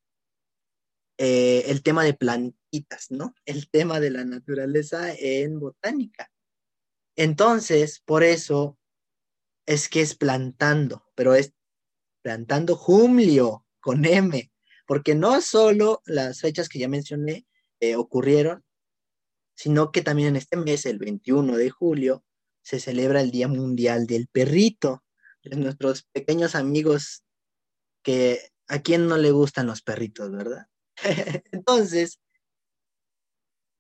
eh, 1.17 1.65
el 1.67 1.81
tema 1.83 2.03
de 2.03 2.13
plantitas, 2.13 3.09
¿no? 3.09 3.35
El 3.45 3.69
tema 3.69 3.99
de 3.99 4.11
la 4.11 4.25
naturaleza 4.25 5.13
en 5.13 5.59
botánica. 5.59 6.31
Entonces, 7.15 8.01
por 8.05 8.23
eso 8.23 8.77
es 9.65 9.87
que 9.89 10.01
es 10.01 10.15
plantando, 10.15 11.05
pero 11.15 11.35
es 11.35 11.53
plantando 12.21 12.75
Julio 12.75 13.65
con 13.79 14.05
M, 14.05 14.51
porque 14.87 15.15
no 15.15 15.41
solo 15.41 16.01
las 16.05 16.41
fechas 16.41 16.69
que 16.69 16.79
ya 16.79 16.89
mencioné 16.89 17.45
eh, 17.79 17.95
ocurrieron, 17.95 18.63
sino 19.55 19.91
que 19.91 20.01
también 20.01 20.29
en 20.29 20.35
este 20.35 20.57
mes, 20.57 20.85
el 20.85 20.99
21 20.99 21.55
de 21.55 21.69
julio, 21.69 22.25
se 22.61 22.79
celebra 22.79 23.21
el 23.21 23.31
Día 23.31 23.47
Mundial 23.47 24.05
del 24.07 24.27
Perrito. 24.27 25.03
Nuestros 25.43 26.03
pequeños 26.11 26.55
amigos 26.55 27.24
que 28.05 28.51
a 28.67 28.79
quién 28.79 29.07
no 29.07 29.17
le 29.17 29.31
gustan 29.31 29.65
los 29.65 29.81
perritos, 29.81 30.31
¿verdad? 30.31 30.67
Entonces, 31.51 32.19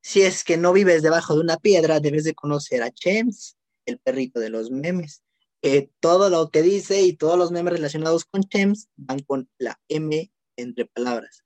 si 0.01 0.23
es 0.23 0.43
que 0.43 0.57
no 0.57 0.73
vives 0.73 1.03
debajo 1.03 1.35
de 1.35 1.41
una 1.41 1.57
piedra, 1.57 1.99
debes 1.99 2.23
de 2.23 2.33
conocer 2.33 2.81
a 2.81 2.91
Chems, 2.91 3.55
el 3.85 3.99
perrito 3.99 4.39
de 4.39 4.49
los 4.49 4.71
memes. 4.71 5.23
Que 5.61 5.91
todo 5.99 6.29
lo 6.29 6.49
que 6.49 6.63
dice 6.63 7.03
y 7.03 7.13
todos 7.13 7.37
los 7.37 7.51
memes 7.51 7.73
relacionados 7.73 8.25
con 8.25 8.41
Chems 8.43 8.89
van 8.95 9.19
con 9.19 9.47
la 9.59 9.79
M 9.89 10.31
entre 10.57 10.85
palabras. 10.85 11.43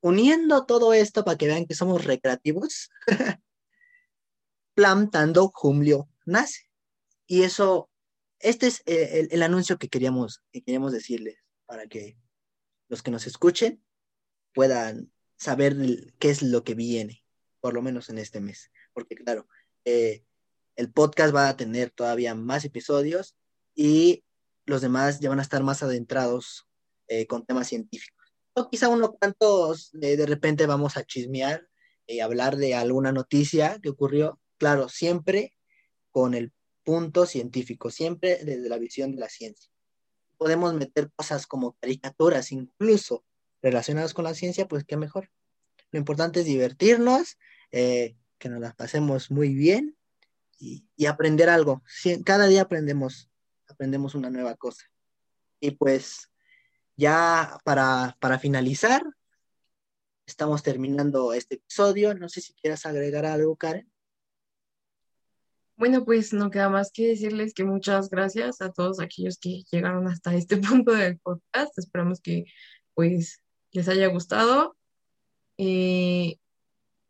Uniendo 0.00 0.66
todo 0.66 0.94
esto 0.94 1.24
para 1.24 1.36
que 1.36 1.48
vean 1.48 1.66
que 1.66 1.74
somos 1.74 2.04
recreativos, 2.04 2.90
plantando 4.74 5.50
Julio 5.52 6.08
nace. 6.24 6.70
Y 7.26 7.42
eso, 7.42 7.90
este 8.38 8.68
es 8.68 8.82
el, 8.86 9.28
el 9.32 9.42
anuncio 9.42 9.76
que 9.76 9.88
queríamos, 9.88 10.40
que 10.52 10.62
queríamos 10.62 10.92
decirles 10.92 11.40
para 11.70 11.86
que 11.86 12.16
los 12.88 13.00
que 13.00 13.12
nos 13.12 13.28
escuchen 13.28 13.80
puedan 14.52 15.12
saber 15.36 15.76
qué 16.18 16.30
es 16.30 16.42
lo 16.42 16.64
que 16.64 16.74
viene, 16.74 17.24
por 17.60 17.74
lo 17.74 17.80
menos 17.80 18.10
en 18.10 18.18
este 18.18 18.40
mes. 18.40 18.72
Porque 18.92 19.14
claro, 19.14 19.46
eh, 19.84 20.24
el 20.74 20.90
podcast 20.92 21.32
va 21.32 21.48
a 21.48 21.56
tener 21.56 21.90
todavía 21.90 22.34
más 22.34 22.64
episodios 22.64 23.36
y 23.72 24.24
los 24.66 24.82
demás 24.82 25.20
ya 25.20 25.28
van 25.28 25.38
a 25.38 25.42
estar 25.42 25.62
más 25.62 25.84
adentrados 25.84 26.66
eh, 27.06 27.28
con 27.28 27.46
temas 27.46 27.68
científicos. 27.68 28.34
O 28.54 28.68
quizá 28.68 28.88
uno 28.88 29.12
cuantos 29.12 29.94
eh, 30.02 30.16
de 30.16 30.26
repente 30.26 30.66
vamos 30.66 30.96
a 30.96 31.04
chismear 31.04 31.68
y 32.04 32.18
hablar 32.18 32.56
de 32.56 32.74
alguna 32.74 33.12
noticia 33.12 33.78
que 33.80 33.90
ocurrió, 33.90 34.40
claro, 34.58 34.88
siempre 34.88 35.56
con 36.10 36.34
el 36.34 36.52
punto 36.82 37.26
científico, 37.26 37.92
siempre 37.92 38.44
desde 38.44 38.68
la 38.68 38.78
visión 38.78 39.12
de 39.12 39.18
la 39.18 39.28
ciencia 39.28 39.69
podemos 40.40 40.72
meter 40.72 41.10
cosas 41.14 41.46
como 41.46 41.74
caricaturas 41.74 42.50
incluso 42.50 43.26
relacionadas 43.60 44.14
con 44.14 44.24
la 44.24 44.32
ciencia, 44.32 44.66
pues 44.66 44.84
qué 44.84 44.96
mejor. 44.96 45.30
Lo 45.92 45.98
importante 45.98 46.40
es 46.40 46.46
divertirnos, 46.46 47.36
eh, 47.72 48.16
que 48.38 48.48
nos 48.48 48.58
las 48.58 48.74
pasemos 48.74 49.30
muy 49.30 49.52
bien 49.52 49.98
y, 50.58 50.86
aprender 51.04 51.50
algo. 51.50 51.82
cada 52.24 52.46
día 52.46 52.62
aprendemos, 52.62 53.28
aprendemos 53.68 54.14
una 54.14 54.30
nueva 54.30 54.56
cosa. 54.56 54.86
Y 55.60 55.72
pues 55.72 56.30
ya 56.96 57.58
para, 57.62 58.16
para 58.18 58.38
finalizar, 58.38 59.02
estamos 60.24 60.62
terminando 60.62 61.34
este 61.34 61.56
episodio. 61.56 62.14
No 62.14 62.30
sé 62.30 62.40
si 62.40 62.54
quieras 62.54 62.86
agregar 62.86 63.26
algo, 63.26 63.56
Karen. 63.56 63.92
Bueno, 65.80 66.04
pues 66.04 66.34
no 66.34 66.50
queda 66.50 66.68
más 66.68 66.92
que 66.92 67.06
decirles 67.06 67.54
que 67.54 67.64
muchas 67.64 68.10
gracias 68.10 68.60
a 68.60 68.70
todos 68.70 69.00
aquellos 69.00 69.38
que 69.38 69.62
llegaron 69.72 70.06
hasta 70.08 70.34
este 70.34 70.58
punto 70.84 70.92
del 70.92 71.18
podcast. 71.18 71.78
Esperamos 71.78 72.20
que 72.20 72.44
pues 72.92 73.42
les 73.72 73.88
haya 73.88 74.08
gustado 74.08 74.76
eh, 75.56 76.36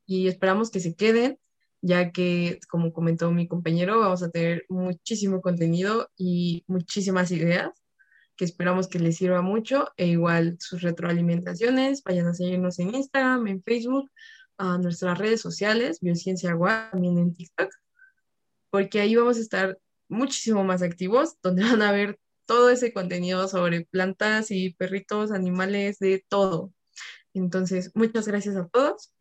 y 0.07 0.29
esperamos 0.29 0.71
que 0.71 0.79
se 0.79 0.95
queden, 0.95 1.37
ya 1.83 2.13
que 2.13 2.61
como 2.69 2.93
comentó 2.93 3.33
mi 3.33 3.49
compañero, 3.49 3.99
vamos 3.99 4.23
a 4.23 4.31
tener 4.31 4.67
muchísimo 4.69 5.41
contenido 5.41 6.09
y 6.17 6.63
muchísimas 6.69 7.33
ideas 7.33 7.73
que 8.37 8.45
esperamos 8.45 8.87
que 8.87 9.01
les 9.01 9.17
sirva 9.17 9.43
mucho 9.43 9.89
e 9.97 10.07
igual 10.07 10.59
sus 10.61 10.83
retroalimentaciones, 10.83 12.05
vayan 12.05 12.29
a 12.29 12.35
seguirnos 12.35 12.79
en 12.79 12.95
Instagram, 12.95 13.49
en 13.49 13.65
Facebook, 13.65 14.09
a 14.59 14.79
nuestras 14.79 15.19
redes 15.19 15.41
sociales, 15.41 15.99
Biociencia 16.01 16.53
Agua, 16.53 16.89
también 16.93 17.19
en 17.19 17.35
TikTok 17.35 17.69
porque 18.71 19.01
ahí 19.01 19.15
vamos 19.17 19.37
a 19.37 19.41
estar 19.41 19.79
muchísimo 20.09 20.65
más 20.65 20.83
activos, 20.83 21.37
donde 21.43 21.63
van 21.65 21.83
a 21.83 21.93
ver 21.93 22.19
todo 22.47 22.71
ese 22.71 22.93
contenido 22.93 23.47
sobre 23.49 23.83
plantas 23.87 24.51
y 24.51 24.75
perritos, 24.75 25.31
animales, 25.31 25.99
de 25.99 26.25
todo. 26.29 26.73
Entonces, 27.33 27.93
muchas 27.95 28.27
gracias 28.27 28.57
a 28.57 28.67
todos. 28.69 29.13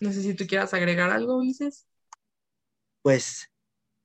No 0.00 0.12
sé 0.12 0.22
si 0.22 0.34
tú 0.34 0.46
quieras 0.46 0.74
agregar 0.74 1.10
algo, 1.10 1.36
Ulises. 1.36 1.86
Pues 3.02 3.48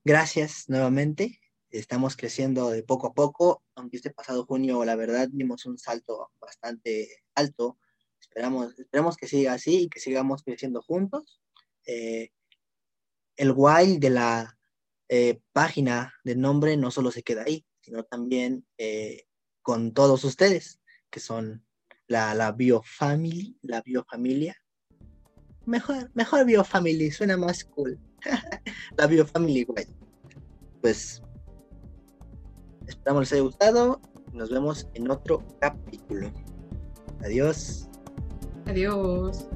gracias 0.03 0.69
nuevamente. 0.69 1.39
Estamos 1.69 2.15
creciendo 2.15 2.69
de 2.69 2.83
poco 2.83 3.07
a 3.07 3.13
poco, 3.13 3.63
aunque 3.75 3.97
este 3.97 4.11
pasado 4.11 4.45
junio, 4.45 4.85
la 4.85 4.95
verdad, 4.95 5.27
dimos 5.31 5.65
un 5.65 5.77
salto 5.77 6.31
bastante 6.39 7.23
alto. 7.35 7.79
Esperamos, 8.19 9.17
que 9.17 9.27
siga 9.27 9.53
así 9.53 9.83
y 9.83 9.89
que 9.89 9.99
sigamos 9.99 10.43
creciendo 10.43 10.81
juntos. 10.81 11.41
Eh, 11.85 12.29
el 13.35 13.53
guay 13.53 13.97
de 13.97 14.09
la 14.11 14.56
eh, 15.09 15.39
página 15.53 16.13
de 16.23 16.35
nombre 16.35 16.75
no 16.77 16.91
solo 16.91 17.11
se 17.11 17.23
queda 17.23 17.43
ahí, 17.45 17.65
sino 17.81 18.03
también 18.03 18.65
eh, 18.77 19.25
con 19.61 19.93
todos 19.93 20.23
ustedes, 20.23 20.81
que 21.09 21.19
son 21.19 21.65
la, 22.07 22.33
la 22.33 22.51
biofamily, 22.51 23.57
la 23.61 23.81
biofamilia. 23.81 24.55
Mejor, 25.65 26.11
mejor 26.13 26.45
biofamily, 26.45 27.11
suena 27.11 27.37
más 27.37 27.63
cool. 27.65 27.99
la 28.97 29.07
biofamily, 29.07 29.63
güey. 29.63 29.85
Pues 30.81 31.21
esperamos 32.87 33.23
les 33.23 33.33
haya 33.33 33.41
gustado. 33.41 34.01
Nos 34.33 34.49
vemos 34.49 34.87
en 34.93 35.09
otro 35.09 35.45
capítulo. 35.59 36.31
Adiós. 37.23 37.89
Adiós. 38.65 39.47